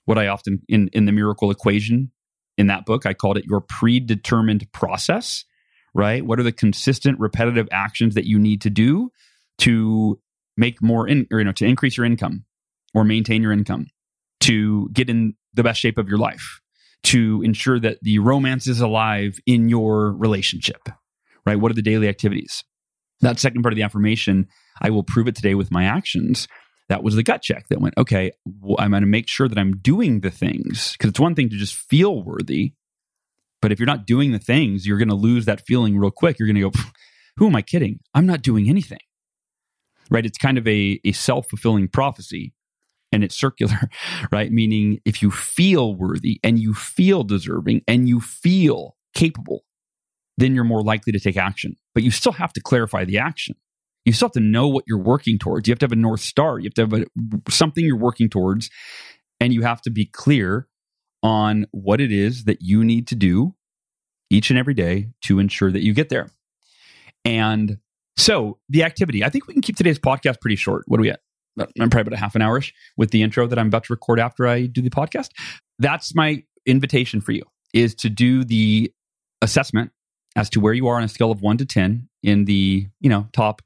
What 0.06 0.16
I 0.18 0.28
often 0.28 0.62
in 0.66 0.88
in 0.94 1.04
the 1.04 1.12
miracle 1.12 1.50
equation 1.50 2.10
in 2.56 2.68
that 2.68 2.86
book, 2.86 3.04
I 3.04 3.12
called 3.12 3.36
it 3.36 3.44
your 3.44 3.60
predetermined 3.60 4.70
process, 4.72 5.44
right? 5.94 6.24
What 6.24 6.38
are 6.38 6.44
the 6.44 6.52
consistent 6.52 7.18
repetitive 7.20 7.68
actions 7.70 8.14
that 8.14 8.26
you 8.26 8.38
need 8.38 8.62
to 8.62 8.70
do 8.70 9.10
to 9.58 10.18
make 10.56 10.82
more 10.82 11.08
in 11.08 11.26
or 11.30 11.38
you 11.38 11.44
know 11.44 11.52
to 11.52 11.64
increase 11.64 11.96
your 11.96 12.06
income 12.06 12.44
or 12.94 13.04
maintain 13.04 13.42
your 13.42 13.52
income, 13.52 13.86
to 14.40 14.88
get 14.92 15.08
in 15.08 15.34
the 15.52 15.62
best 15.62 15.80
shape 15.80 15.98
of 15.98 16.08
your 16.08 16.18
life 16.18 16.60
to 17.04 17.42
ensure 17.42 17.78
that 17.78 17.98
the 18.02 18.18
romance 18.18 18.66
is 18.66 18.80
alive 18.80 19.38
in 19.46 19.68
your 19.68 20.12
relationship, 20.12 20.88
right? 21.46 21.60
What 21.60 21.70
are 21.70 21.74
the 21.74 21.82
daily 21.82 22.08
activities? 22.08 22.64
That 23.20 23.38
second 23.38 23.62
part 23.62 23.72
of 23.72 23.76
the 23.76 23.82
affirmation, 23.82 24.48
I 24.80 24.90
will 24.90 25.02
prove 25.02 25.28
it 25.28 25.36
today 25.36 25.54
with 25.54 25.70
my 25.70 25.84
actions. 25.84 26.48
That 26.88 27.02
was 27.02 27.14
the 27.14 27.22
gut 27.22 27.42
check 27.42 27.68
that 27.68 27.80
went, 27.80 27.94
okay, 27.96 28.32
well, 28.44 28.76
I'm 28.78 28.90
going 28.90 29.02
to 29.02 29.06
make 29.06 29.28
sure 29.28 29.48
that 29.48 29.58
I'm 29.58 29.76
doing 29.76 30.20
the 30.20 30.30
things 30.30 30.92
because 30.92 31.10
it's 31.10 31.20
one 31.20 31.34
thing 31.34 31.50
to 31.50 31.56
just 31.56 31.74
feel 31.74 32.22
worthy. 32.22 32.72
But 33.64 33.72
if 33.72 33.80
you're 33.80 33.86
not 33.86 34.06
doing 34.06 34.32
the 34.32 34.38
things, 34.38 34.86
you're 34.86 34.98
going 34.98 35.08
to 35.08 35.14
lose 35.14 35.46
that 35.46 35.66
feeling 35.66 35.96
real 35.96 36.10
quick. 36.10 36.38
You're 36.38 36.46
going 36.46 36.56
to 36.56 36.70
go, 36.70 36.80
who 37.38 37.46
am 37.46 37.56
I 37.56 37.62
kidding? 37.62 37.98
I'm 38.12 38.26
not 38.26 38.42
doing 38.42 38.68
anything. 38.68 38.98
Right? 40.10 40.26
It's 40.26 40.36
kind 40.36 40.58
of 40.58 40.68
a, 40.68 41.00
a 41.02 41.12
self 41.12 41.48
fulfilling 41.48 41.88
prophecy 41.88 42.52
and 43.10 43.24
it's 43.24 43.34
circular, 43.34 43.88
right? 44.30 44.52
Meaning 44.52 45.00
if 45.06 45.22
you 45.22 45.30
feel 45.30 45.94
worthy 45.94 46.40
and 46.44 46.58
you 46.58 46.74
feel 46.74 47.22
deserving 47.22 47.80
and 47.88 48.06
you 48.06 48.20
feel 48.20 48.98
capable, 49.14 49.64
then 50.36 50.54
you're 50.54 50.64
more 50.64 50.82
likely 50.82 51.14
to 51.14 51.18
take 51.18 51.38
action. 51.38 51.74
But 51.94 52.02
you 52.02 52.10
still 52.10 52.32
have 52.32 52.52
to 52.52 52.60
clarify 52.60 53.06
the 53.06 53.16
action. 53.16 53.56
You 54.04 54.12
still 54.12 54.28
have 54.28 54.32
to 54.32 54.40
know 54.40 54.68
what 54.68 54.84
you're 54.86 55.02
working 55.02 55.38
towards. 55.38 55.66
You 55.66 55.72
have 55.72 55.78
to 55.78 55.84
have 55.84 55.92
a 55.92 55.96
North 55.96 56.20
Star. 56.20 56.58
You 56.58 56.64
have 56.64 56.74
to 56.74 56.82
have 56.82 56.92
a, 56.92 57.50
something 57.50 57.82
you're 57.82 57.96
working 57.96 58.28
towards. 58.28 58.68
And 59.40 59.54
you 59.54 59.62
have 59.62 59.80
to 59.82 59.90
be 59.90 60.04
clear 60.04 60.68
on 61.24 61.66
what 61.72 62.00
it 62.00 62.12
is 62.12 62.44
that 62.44 62.60
you 62.60 62.84
need 62.84 63.08
to 63.08 63.16
do 63.16 63.54
each 64.30 64.50
and 64.50 64.58
every 64.58 64.74
day 64.74 65.08
to 65.22 65.38
ensure 65.38 65.72
that 65.72 65.82
you 65.82 65.94
get 65.94 66.10
there. 66.10 66.30
And 67.24 67.78
so 68.16 68.58
the 68.68 68.84
activity, 68.84 69.24
I 69.24 69.30
think 69.30 69.48
we 69.48 69.54
can 69.54 69.62
keep 69.62 69.76
today's 69.76 69.98
podcast 69.98 70.40
pretty 70.40 70.56
short. 70.56 70.84
What 70.86 70.98
do 70.98 71.02
we 71.02 71.10
at? 71.10 71.20
I'm 71.58 71.88
probably 71.88 72.02
about 72.02 72.12
a 72.14 72.20
half 72.20 72.34
an 72.34 72.42
hourish 72.42 72.72
with 72.96 73.10
the 73.10 73.22
intro 73.22 73.46
that 73.46 73.58
I'm 73.58 73.68
about 73.68 73.84
to 73.84 73.92
record 73.92 74.20
after 74.20 74.46
I 74.46 74.66
do 74.66 74.82
the 74.82 74.90
podcast. 74.90 75.30
That's 75.78 76.14
my 76.14 76.42
invitation 76.66 77.20
for 77.20 77.32
you 77.32 77.44
is 77.72 77.94
to 77.96 78.10
do 78.10 78.44
the 78.44 78.92
assessment 79.40 79.92
as 80.36 80.50
to 80.50 80.60
where 80.60 80.72
you 80.72 80.88
are 80.88 80.96
on 80.96 81.04
a 81.04 81.08
scale 81.08 81.30
of 81.30 81.42
one 81.42 81.56
to 81.58 81.64
10 81.64 82.08
in 82.22 82.44
the, 82.44 82.86
you 83.00 83.08
know, 83.08 83.28
top 83.32 83.62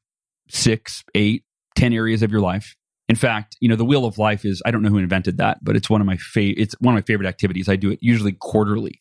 six, 0.50 1.02
eight, 1.14 1.44
10 1.76 1.92
areas 1.92 2.22
of 2.22 2.30
your 2.30 2.40
life. 2.40 2.76
In 3.08 3.16
fact, 3.16 3.56
you 3.60 3.68
know, 3.68 3.76
the 3.76 3.84
wheel 3.84 4.04
of 4.04 4.18
life 4.18 4.44
is, 4.44 4.62
I 4.66 4.70
don't 4.70 4.82
know 4.82 4.90
who 4.90 4.98
invented 4.98 5.38
that, 5.38 5.58
but 5.62 5.76
it's 5.76 5.88
one 5.88 6.00
of 6.00 6.06
my 6.06 6.18
favorite, 6.18 6.60
it's 6.60 6.74
one 6.80 6.94
of 6.94 6.98
my 6.98 7.06
favorite 7.06 7.26
activities. 7.26 7.68
I 7.68 7.76
do 7.76 7.90
it 7.90 7.98
usually 8.02 8.32
quarterly. 8.32 9.00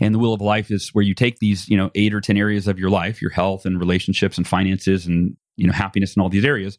And 0.00 0.14
the 0.14 0.18
wheel 0.18 0.32
of 0.32 0.40
life 0.40 0.70
is 0.70 0.90
where 0.90 1.04
you 1.04 1.14
take 1.14 1.38
these, 1.38 1.68
you 1.68 1.76
know, 1.76 1.90
eight 1.94 2.14
or 2.14 2.20
10 2.20 2.36
areas 2.36 2.68
of 2.68 2.78
your 2.78 2.90
life, 2.90 3.20
your 3.20 3.32
health 3.32 3.66
and 3.66 3.80
relationships 3.80 4.36
and 4.36 4.46
finances 4.46 5.06
and 5.06 5.36
you 5.58 5.66
know 5.66 5.72
happiness 5.72 6.16
in 6.16 6.22
all 6.22 6.28
these 6.28 6.44
areas. 6.44 6.78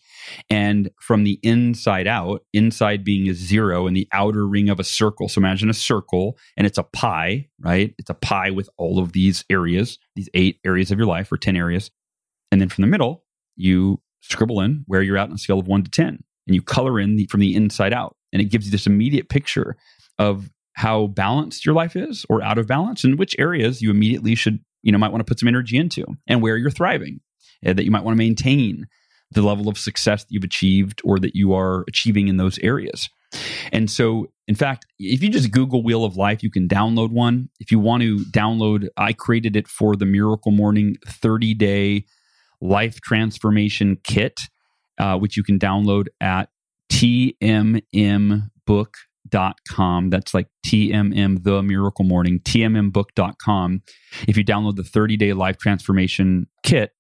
And 0.50 0.90
from 1.00 1.26
the 1.26 1.38
inside 1.44 2.08
out 2.08 2.46
inside 2.54 3.04
being 3.04 3.30
a 3.30 3.34
zero 3.34 3.86
and 3.86 3.96
the 3.96 4.08
outer 4.14 4.48
ring 4.48 4.70
of 4.70 4.80
a 4.80 4.84
circle. 4.84 5.28
So 5.28 5.40
imagine 5.40 5.70
a 5.70 5.74
circle 5.74 6.38
and 6.58 6.66
it's 6.66 6.78
a 6.78 6.84
pie 6.84 7.48
right? 7.60 7.94
It's 8.00 8.10
a 8.10 8.16
pie 8.16 8.52
with 8.52 8.70
all 8.78 8.98
of 8.98 9.12
these 9.12 9.44
areas 9.50 10.00
these 10.16 10.30
eight 10.34 10.60
areas 10.66 10.92
of 10.92 10.98
your 10.98 11.08
life 11.08 11.32
or 11.32 11.38
10 11.38 11.56
areas. 11.56 11.92
And 12.52 12.60
then 12.60 12.70
from 12.70 12.82
the 12.84 12.88
middle 12.88 13.26
you 13.56 14.02
scribble 14.22 14.62
in 14.62 14.86
where 14.88 15.02
you're 15.02 15.18
at 15.18 15.30
on 15.30 15.36
a 15.36 15.38
scale 15.38 15.60
of 15.60 15.68
1 15.68 15.84
to 15.84 15.92
10 15.92 16.24
and 16.50 16.56
you 16.56 16.62
color 16.62 17.00
in 17.00 17.16
the, 17.16 17.26
from 17.28 17.40
the 17.40 17.56
inside 17.56 17.94
out 17.94 18.18
and 18.34 18.42
it 18.42 18.46
gives 18.46 18.66
you 18.66 18.72
this 18.72 18.88
immediate 18.88 19.30
picture 19.30 19.78
of 20.18 20.50
how 20.74 21.08
balanced 21.08 21.66
your 21.66 21.76
life 21.76 21.96
is 21.96 22.26
or 22.28 22.42
out 22.42 22.58
of 22.58 22.68
balance 22.68 23.04
and 23.04 23.20
which 23.20 23.36
areas 23.38 23.82
you 23.82 23.92
immediately 23.92 24.34
should 24.34 24.60
you 24.82 24.92
know 24.92 24.98
might 24.98 25.12
want 25.12 25.20
to 25.20 25.30
put 25.30 25.40
some 25.40 25.48
energy 25.48 25.78
into 25.78 26.06
and 26.28 26.42
where 26.42 26.58
you're 26.58 26.72
thriving 26.72 27.20
uh, 27.66 27.74
that 27.74 27.86
you 27.86 27.92
might 27.92 28.04
want 28.04 28.16
to 28.16 28.18
maintain 28.18 28.88
the 29.32 29.42
level 29.42 29.70
of 29.70 29.78
success 29.78 30.24
that 30.24 30.32
you've 30.32 30.44
achieved 30.44 31.02
or 31.04 31.20
that 31.20 31.36
you 31.36 31.54
are 31.54 31.84
achieving 31.88 32.28
in 32.28 32.38
those 32.38 32.58
areas. 32.60 33.10
And 33.72 33.92
so, 33.92 34.32
in 34.48 34.56
fact, 34.56 34.88
if 34.98 35.22
you 35.22 35.30
just 35.30 35.52
Google 35.52 35.84
Wheel 35.84 36.04
of 36.04 36.18
Life, 36.18 36.42
you 36.42 36.50
can 36.50 36.68
download 36.68 37.12
one. 37.12 37.50
If 37.60 37.72
you 37.72 37.78
want 37.78 38.02
to 38.02 38.20
download, 38.32 38.88
I 38.98 39.14
created 39.14 39.56
it 39.56 39.68
for 39.68 39.96
the 39.96 40.08
Miracle 40.08 40.52
Morning 40.52 40.98
30 41.06 41.54
day 41.54 42.06
life 42.60 43.00
transformation 43.02 43.98
kit, 44.04 44.42
uh, 45.00 45.18
which 45.18 45.38
you 45.38 45.44
can 45.44 45.58
download 45.58 46.08
at 46.22 46.50
tmmbook.com. 46.92 48.50
That's 50.10 50.34
like 50.34 50.48
TMM, 50.66 51.44
the 51.44 51.64
Miracle 51.64 52.06
Morning, 52.06 52.40
tmmbook.com. 52.40 53.82
If 54.28 54.38
you 54.38 54.44
download 54.44 54.76
the 54.76 54.84
30 54.84 55.18
day 55.18 55.34
life 55.34 55.58
transformation 55.58 56.48
kit, 56.64 56.92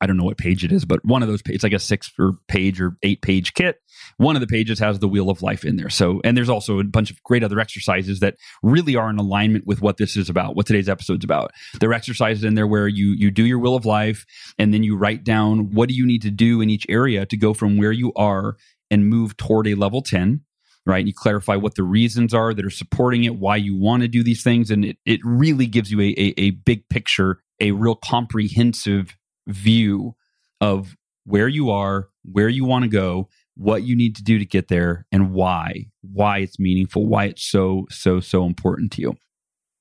I 0.00 0.06
don't 0.06 0.16
know 0.16 0.24
what 0.24 0.38
page 0.38 0.64
it 0.64 0.70
is, 0.70 0.84
but 0.84 1.04
one 1.04 1.22
of 1.22 1.28
those 1.28 1.42
it's 1.46 1.64
like 1.64 1.72
a 1.72 1.78
six 1.78 2.10
or 2.18 2.34
page 2.46 2.80
or 2.80 2.96
eight 3.02 3.20
page 3.22 3.54
kit. 3.54 3.80
One 4.16 4.36
of 4.36 4.40
the 4.40 4.46
pages 4.46 4.78
has 4.78 4.98
the 4.98 5.08
wheel 5.08 5.28
of 5.28 5.42
life 5.42 5.64
in 5.64 5.76
there. 5.76 5.90
So, 5.90 6.20
and 6.24 6.36
there's 6.36 6.48
also 6.48 6.78
a 6.78 6.84
bunch 6.84 7.10
of 7.10 7.22
great 7.24 7.42
other 7.42 7.58
exercises 7.58 8.20
that 8.20 8.36
really 8.62 8.94
are 8.94 9.10
in 9.10 9.18
alignment 9.18 9.66
with 9.66 9.82
what 9.82 9.96
this 9.96 10.16
is 10.16 10.30
about, 10.30 10.54
what 10.54 10.66
today's 10.66 10.88
episode's 10.88 11.24
about. 11.24 11.50
There 11.80 11.90
are 11.90 11.94
exercises 11.94 12.44
in 12.44 12.54
there 12.54 12.66
where 12.66 12.86
you 12.86 13.14
you 13.18 13.30
do 13.30 13.44
your 13.44 13.58
wheel 13.58 13.74
of 13.74 13.84
life 13.84 14.24
and 14.58 14.72
then 14.72 14.82
you 14.82 14.96
write 14.96 15.24
down 15.24 15.72
what 15.72 15.88
do 15.88 15.94
you 15.94 16.06
need 16.06 16.22
to 16.22 16.30
do 16.30 16.60
in 16.60 16.70
each 16.70 16.86
area 16.88 17.26
to 17.26 17.36
go 17.36 17.52
from 17.52 17.76
where 17.76 17.92
you 17.92 18.12
are 18.14 18.56
and 18.90 19.08
move 19.08 19.36
toward 19.36 19.66
a 19.66 19.74
level 19.74 20.02
10 20.02 20.42
right? 20.86 21.06
You 21.06 21.12
clarify 21.14 21.54
what 21.54 21.74
the 21.74 21.82
reasons 21.82 22.32
are 22.32 22.54
that 22.54 22.64
are 22.64 22.70
supporting 22.70 23.24
it, 23.24 23.36
why 23.36 23.56
you 23.56 23.78
want 23.78 24.00
to 24.02 24.08
do 24.08 24.24
these 24.24 24.42
things. 24.42 24.70
And 24.70 24.86
it, 24.86 24.96
it 25.04 25.20
really 25.22 25.66
gives 25.66 25.92
you 25.92 26.00
a, 26.00 26.14
a, 26.16 26.34
a 26.38 26.50
big 26.50 26.88
picture, 26.88 27.40
a 27.60 27.72
real 27.72 27.94
comprehensive 27.94 29.14
view 29.48 30.14
of 30.60 30.96
where 31.24 31.48
you 31.48 31.70
are, 31.70 32.08
where 32.24 32.48
you 32.48 32.64
want 32.64 32.84
to 32.84 32.88
go, 32.88 33.28
what 33.54 33.82
you 33.82 33.96
need 33.96 34.16
to 34.16 34.22
do 34.22 34.38
to 34.38 34.44
get 34.44 34.68
there, 34.68 35.06
and 35.10 35.32
why, 35.32 35.86
why 36.00 36.38
it's 36.38 36.58
meaningful, 36.58 37.06
why 37.06 37.24
it's 37.24 37.44
so, 37.44 37.86
so, 37.90 38.20
so 38.20 38.44
important 38.44 38.92
to 38.92 39.02
you. 39.02 39.16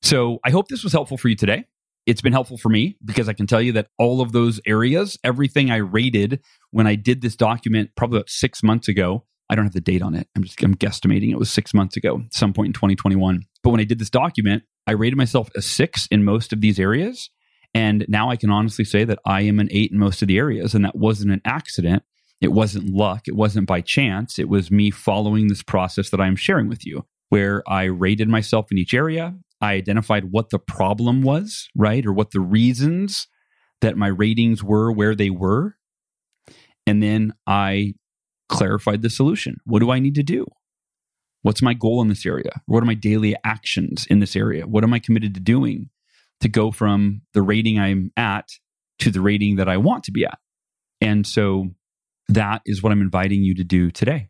So 0.01 0.39
I 0.43 0.49
hope 0.49 0.67
this 0.67 0.83
was 0.83 0.93
helpful 0.93 1.17
for 1.17 1.29
you 1.29 1.35
today. 1.35 1.65
It's 2.05 2.21
been 2.21 2.33
helpful 2.33 2.57
for 2.57 2.69
me 2.69 2.97
because 3.03 3.27
I 3.27 3.33
can 3.33 3.47
tell 3.47 3.61
you 3.61 3.73
that 3.73 3.87
all 3.97 4.21
of 4.21 4.31
those 4.31 4.61
areas, 4.65 5.17
everything 5.23 5.69
I 5.69 5.77
rated 5.77 6.41
when 6.71 6.87
I 6.87 6.95
did 6.95 7.21
this 7.21 7.35
document 7.35 7.91
probably 7.97 8.17
about 8.17 8.29
six 8.29 8.63
months 8.63 8.87
ago, 8.87 9.25
I 9.49 9.55
don't 9.55 9.65
have 9.65 9.73
the 9.73 9.81
date 9.81 10.01
on 10.01 10.15
it. 10.15 10.27
I'm 10.35 10.43
just 10.43 10.61
I'm 10.61 10.75
guesstimating 10.75 11.31
it 11.31 11.39
was 11.39 11.51
six 11.51 11.73
months 11.73 11.97
ago, 11.97 12.21
some 12.31 12.53
point 12.53 12.67
in 12.67 12.73
2021. 12.73 13.43
But 13.63 13.69
when 13.71 13.79
I 13.79 13.85
did 13.85 13.99
this 13.99 14.09
document, 14.09 14.63
I 14.85 14.93
rated 14.93 15.17
myself 15.17 15.49
a 15.55 15.61
six 15.61 16.07
in 16.11 16.23
most 16.23 16.53
of 16.53 16.61
these 16.61 16.79
areas. 16.79 17.29
And 17.77 18.07
now 18.07 18.31
I 18.31 18.37
can 18.37 18.49
honestly 18.49 18.83
say 18.83 19.03
that 19.03 19.19
I 19.23 19.41
am 19.41 19.59
an 19.59 19.67
eight 19.69 19.91
in 19.91 19.99
most 19.99 20.23
of 20.23 20.27
the 20.27 20.39
areas. 20.39 20.73
And 20.73 20.83
that 20.83 20.95
wasn't 20.95 21.31
an 21.31 21.43
accident. 21.45 22.01
It 22.41 22.51
wasn't 22.51 22.89
luck. 22.89 23.27
It 23.27 23.35
wasn't 23.35 23.67
by 23.67 23.81
chance. 23.81 24.39
It 24.39 24.49
was 24.49 24.71
me 24.71 24.89
following 24.89 25.45
this 25.45 25.61
process 25.61 26.09
that 26.09 26.19
I'm 26.19 26.35
sharing 26.35 26.69
with 26.69 26.87
you, 26.87 27.05
where 27.29 27.61
I 27.69 27.83
rated 27.83 28.29
myself 28.29 28.71
in 28.71 28.79
each 28.79 28.95
area. 28.95 29.35
I 29.61 29.73
identified 29.73 30.31
what 30.31 30.49
the 30.49 30.57
problem 30.57 31.21
was, 31.21 31.69
right? 31.75 32.03
Or 32.03 32.13
what 32.13 32.31
the 32.31 32.39
reasons 32.39 33.27
that 33.81 33.95
my 33.95 34.07
ratings 34.07 34.63
were 34.63 34.91
where 34.91 35.13
they 35.13 35.29
were. 35.29 35.75
And 36.87 37.03
then 37.03 37.33
I 37.45 37.93
clarified 38.49 39.03
the 39.03 39.11
solution. 39.11 39.57
What 39.65 39.81
do 39.81 39.91
I 39.91 39.99
need 39.99 40.15
to 40.15 40.23
do? 40.23 40.47
What's 41.43 41.61
my 41.61 41.75
goal 41.75 42.01
in 42.01 42.07
this 42.07 42.25
area? 42.25 42.59
What 42.65 42.81
are 42.81 42.87
my 42.87 42.95
daily 42.95 43.35
actions 43.43 44.07
in 44.09 44.17
this 44.17 44.35
area? 44.35 44.65
What 44.65 44.83
am 44.83 44.95
I 44.95 44.99
committed 44.99 45.35
to 45.35 45.39
doing 45.39 45.91
to 46.41 46.49
go 46.49 46.71
from 46.71 47.21
the 47.33 47.41
rating 47.41 47.79
I'm 47.79 48.11
at 48.15 48.49
to 48.99 49.11
the 49.11 49.21
rating 49.21 49.57
that 49.57 49.69
I 49.69 49.77
want 49.77 50.03
to 50.05 50.11
be 50.11 50.25
at? 50.25 50.39
And 51.01 51.25
so 51.25 51.69
that 52.29 52.61
is 52.65 52.81
what 52.81 52.91
I'm 52.91 53.01
inviting 53.01 53.43
you 53.43 53.55
to 53.55 53.63
do 53.63 53.91
today. 53.91 54.29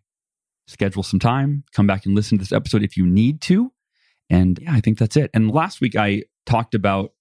Schedule 0.68 1.04
some 1.04 1.20
time, 1.20 1.64
come 1.74 1.88
back 1.88 2.06
and 2.06 2.14
listen 2.14 2.38
to 2.38 2.42
this 2.42 2.52
episode 2.52 2.84
if 2.84 2.98
you 2.98 3.06
need 3.06 3.42
to. 3.42 3.72
And 4.30 4.60
yeah, 4.62 4.74
I 4.74 4.82
think 4.82 4.98
that's 4.98 5.16
it. 5.16 5.32
And 5.34 5.52
last 5.52 5.80
week 5.80 5.96
I 5.96 6.24
talked 6.46 6.76
about 6.76 7.14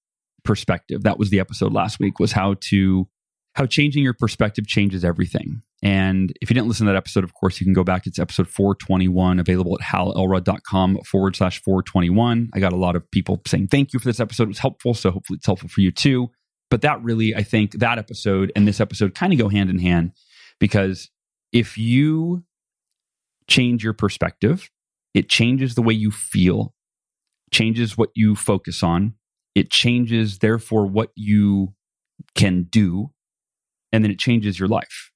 perspective. 0.45 1.03
That 1.03 1.19
was 1.19 1.31
the 1.31 1.41
episode 1.41 1.73
last 1.73 2.01
week 2.01 2.19
was 2.19 2.33
how 2.33 2.55
to 2.63 3.09
how 3.55 3.67
changing 3.67 4.03
your 4.03 4.15
perspective 4.15 4.67
changes 4.67 5.05
everything. 5.05 5.63
And 5.83 6.33
if 6.41 6.51
you 6.51 6.55
didn't 6.55 6.69
listen 6.69 6.87
to 6.87 6.93
that 6.93 6.97
episode, 6.97 7.25
of 7.25 7.35
course, 7.35 7.61
you 7.61 7.67
can 7.67 7.75
go 7.75 7.85
back. 7.85 8.07
It's 8.07 8.19
episode 8.19 8.49
421, 8.49 9.39
available 9.39 9.77
at 9.79 9.87
halelrod.com 9.87 10.99
forward 11.05 11.37
slash 11.37 11.61
421. 11.63 12.51
I 12.55 12.61
got 12.61 12.73
a 12.73 12.77
lot 12.77 12.97
of 12.97 13.09
people 13.11 13.43
saying 13.47 13.69
thank 13.69 13.93
you 13.93 13.99
for 13.99 14.09
this 14.09 14.21
episode. 14.21 14.45
It 14.45 14.49
was 14.49 14.59
helpful. 14.59 14.95
So 14.95 15.11
hopefully 15.11 15.37
it's 15.37 15.47
helpful 15.47 15.69
for 15.69 15.83
you 15.83 15.93
too. 15.93 16.31
But 16.71 16.81
that 16.83 17.03
really, 17.03 17.35
I 17.35 17.43
think 17.43 17.79
that 17.79 17.99
episode 17.99 18.51
and 18.57 18.67
this 18.67 18.81
episode 18.81 19.15
kind 19.15 19.33
of 19.33 19.39
go 19.39 19.49
hand 19.49 19.71
in 19.71 19.79
hand 19.79 20.13
because 20.59 21.11
if 21.53 21.79
you 21.79 22.43
change 23.49 23.85
your 23.85 23.93
perspective, 23.93 24.69
it 25.15 25.29
changes 25.29 25.75
the 25.75 25.83
way 25.83 25.95
you 25.95 26.11
feel, 26.11 26.75
changes 27.53 27.97
what 27.97 28.11
you 28.15 28.35
focus 28.35 28.83
on, 28.83 29.15
it 29.55 29.71
changes, 29.71 30.39
therefore, 30.39 30.87
what 30.87 31.11
you 31.15 31.75
can 32.35 32.65
do 32.65 33.11
and 33.93 34.05
then 34.05 34.11
it 34.11 34.19
changes 34.19 34.59
your 34.59 34.69
life. 34.69 35.13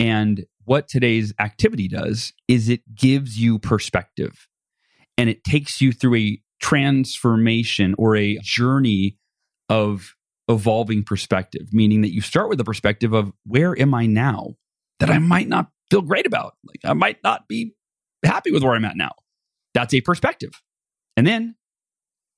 And 0.00 0.44
what 0.64 0.88
today's 0.88 1.32
activity 1.38 1.88
does 1.88 2.32
is 2.48 2.68
it 2.68 2.82
gives 2.94 3.38
you 3.38 3.58
perspective 3.58 4.48
and 5.16 5.28
it 5.28 5.44
takes 5.44 5.80
you 5.80 5.92
through 5.92 6.16
a 6.16 6.42
transformation 6.60 7.94
or 7.98 8.16
a 8.16 8.38
journey 8.42 9.18
of 9.68 10.14
evolving 10.48 11.04
perspective, 11.04 11.68
meaning 11.72 12.02
that 12.02 12.12
you 12.12 12.20
start 12.20 12.48
with 12.48 12.58
the 12.58 12.64
perspective 12.64 13.12
of 13.12 13.32
where 13.44 13.78
am 13.78 13.94
I 13.94 14.06
now 14.06 14.54
that 15.00 15.10
I 15.10 15.18
might 15.18 15.48
not 15.48 15.68
feel 15.90 16.02
great 16.02 16.26
about? 16.26 16.54
Like 16.64 16.80
I 16.84 16.92
might 16.92 17.22
not 17.22 17.48
be 17.48 17.74
happy 18.24 18.50
with 18.50 18.62
where 18.62 18.74
I'm 18.74 18.84
at 18.84 18.96
now. 18.96 19.12
That's 19.74 19.94
a 19.94 20.00
perspective. 20.00 20.62
And 21.16 21.26
then 21.26 21.56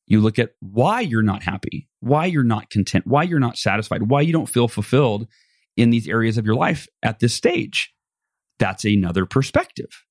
you 0.07 0.21
look 0.21 0.39
at 0.39 0.51
why 0.61 1.01
you're 1.01 1.23
not 1.23 1.43
happy, 1.43 1.89
why 2.01 2.27
you're 2.27 2.45
not 2.45 2.71
content, 2.71 3.07
why 3.07 3.25
you're 3.25 3.41
not 3.41 3.59
satisfied, 3.59 4.05
why 4.05 4.21
you 4.21 4.33
don't 4.33 4.49
feel 4.49 4.69
fulfilled 4.69 5.27
in 5.77 5.91
these 5.91 6.09
areas 6.09 6.39
of 6.39 6.47
your 6.47 6.55
life 6.55 6.89
at 7.03 7.19
this 7.19 7.35
stage. 7.35 7.93
That's 8.59 8.85
another 8.85 9.27
perspective. 9.27 10.05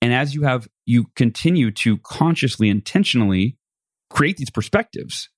And 0.00 0.12
as 0.12 0.34
you 0.34 0.42
have, 0.42 0.68
you 0.84 1.06
continue 1.16 1.70
to 1.72 1.98
consciously, 1.98 2.68
intentionally 2.68 3.56
create 4.10 4.36
these 4.36 4.50
perspectives, 4.50 5.30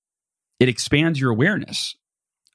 it 0.59 0.69
expands 0.69 1.21
your 1.21 1.31
awareness 1.31 1.97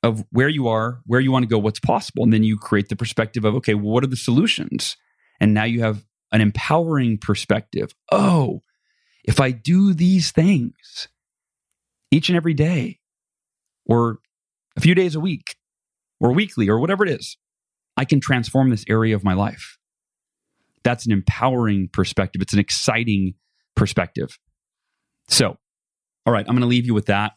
of 0.04 0.26
where 0.32 0.50
you 0.50 0.68
are, 0.68 1.02
where 1.06 1.20
you 1.20 1.32
want 1.32 1.44
to 1.44 1.50
go, 1.50 1.58
what's 1.58 1.80
possible. 1.80 2.24
And 2.24 2.32
then 2.32 2.44
you 2.44 2.58
create 2.58 2.90
the 2.90 2.96
perspective 2.96 3.46
of, 3.46 3.56
okay, 3.56 3.74
well, 3.74 3.94
what 3.94 4.04
are 4.04 4.08
the 4.08 4.16
solutions? 4.16 4.98
And 5.40 5.54
now 5.54 5.66
you 5.66 5.82
have 5.82 6.06
an 6.32 6.42
empowering 6.42 7.18
perspective. 7.18 7.94
Oh, 8.12 8.62
if 9.24 9.40
I 9.40 9.52
do 9.52 9.94
these 9.94 10.32
things, 10.32 11.08
each 12.12 12.30
and 12.30 12.36
every 12.36 12.54
day, 12.54 13.00
or 13.86 14.20
a 14.78 14.82
few 14.82 14.96
days 14.96 15.16
a 15.16 15.20
week, 15.20 15.56
or 16.20 16.34
weekly, 16.34 16.70
or 16.70 16.80
whatever 16.80 17.06
it 17.06 17.12
is, 17.12 17.38
I 17.98 18.06
can 18.06 18.20
transform 18.20 18.70
this 18.70 18.86
area 18.88 19.16
of 19.16 19.24
my 19.24 19.34
life. 19.34 19.78
That's 20.84 21.06
an 21.06 21.12
empowering 21.12 21.90
perspective. 21.92 22.42
It's 22.42 22.54
an 22.54 22.60
exciting 22.60 23.34
perspective. 23.76 24.38
So, 25.28 25.58
all 26.26 26.34
right, 26.34 26.46
I'm 26.48 26.56
going 26.56 26.62
to 26.62 26.68
leave 26.68 26.86
you 26.86 26.94
with 26.94 27.08
that. 27.08 27.34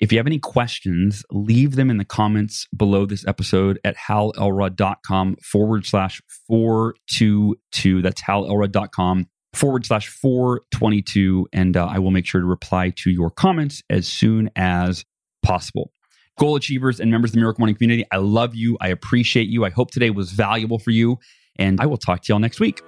If 0.00 0.12
you 0.12 0.18
have 0.18 0.26
any 0.26 0.38
questions, 0.38 1.22
leave 1.30 1.76
them 1.76 1.90
in 1.90 1.98
the 1.98 2.06
comments 2.06 2.66
below 2.74 3.04
this 3.04 3.26
episode 3.26 3.78
at 3.84 3.96
halelrod.com 3.96 5.36
forward 5.42 5.84
slash 5.84 6.22
422. 6.48 8.00
That's 8.00 8.22
halelrod.com 8.22 9.28
forward 9.52 9.84
slash 9.84 10.08
422. 10.08 11.48
And 11.52 11.76
uh, 11.76 11.86
I 11.86 11.98
will 11.98 12.12
make 12.12 12.24
sure 12.24 12.40
to 12.40 12.46
reply 12.46 12.92
to 12.96 13.10
your 13.10 13.30
comments 13.30 13.82
as 13.90 14.08
soon 14.08 14.50
as 14.56 15.04
possible. 15.42 15.92
Goal 16.40 16.56
achievers 16.56 17.00
and 17.00 17.10
members 17.10 17.30
of 17.30 17.34
the 17.34 17.40
Miracle 17.40 17.60
Morning 17.60 17.76
community, 17.76 18.06
I 18.10 18.16
love 18.16 18.54
you. 18.54 18.78
I 18.80 18.88
appreciate 18.88 19.48
you. 19.48 19.66
I 19.66 19.70
hope 19.70 19.90
today 19.90 20.08
was 20.08 20.32
valuable 20.32 20.78
for 20.78 20.90
you. 20.90 21.18
And 21.56 21.78
I 21.80 21.86
will 21.86 21.98
talk 21.98 22.22
to 22.22 22.32
y'all 22.32 22.38
next 22.38 22.60
week. 22.60 22.80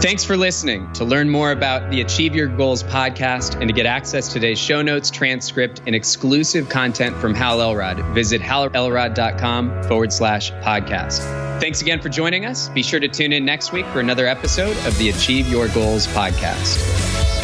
Thanks 0.00 0.24
for 0.24 0.36
listening. 0.36 0.90
To 0.94 1.04
learn 1.04 1.28
more 1.28 1.52
about 1.52 1.88
the 1.90 2.00
Achieve 2.00 2.34
Your 2.34 2.48
Goals 2.48 2.82
podcast 2.82 3.60
and 3.60 3.68
to 3.68 3.72
get 3.72 3.86
access 3.86 4.26
to 4.28 4.34
today's 4.34 4.58
show 4.58 4.82
notes, 4.82 5.08
transcript, 5.08 5.82
and 5.86 5.94
exclusive 5.94 6.68
content 6.68 7.14
from 7.16 7.32
Hal 7.32 7.60
Elrod, 7.60 8.00
visit 8.14 8.40
halelrod.com 8.40 9.84
forward 9.84 10.12
slash 10.12 10.50
podcast. 10.52 11.20
Thanks 11.60 11.80
again 11.80 12.00
for 12.00 12.08
joining 12.08 12.44
us. 12.44 12.70
Be 12.70 12.82
sure 12.82 12.98
to 12.98 13.08
tune 13.08 13.32
in 13.32 13.44
next 13.44 13.70
week 13.70 13.86
for 13.86 14.00
another 14.00 14.26
episode 14.26 14.76
of 14.86 14.98
the 14.98 15.10
Achieve 15.10 15.46
Your 15.48 15.68
Goals 15.68 16.08
podcast. 16.08 17.39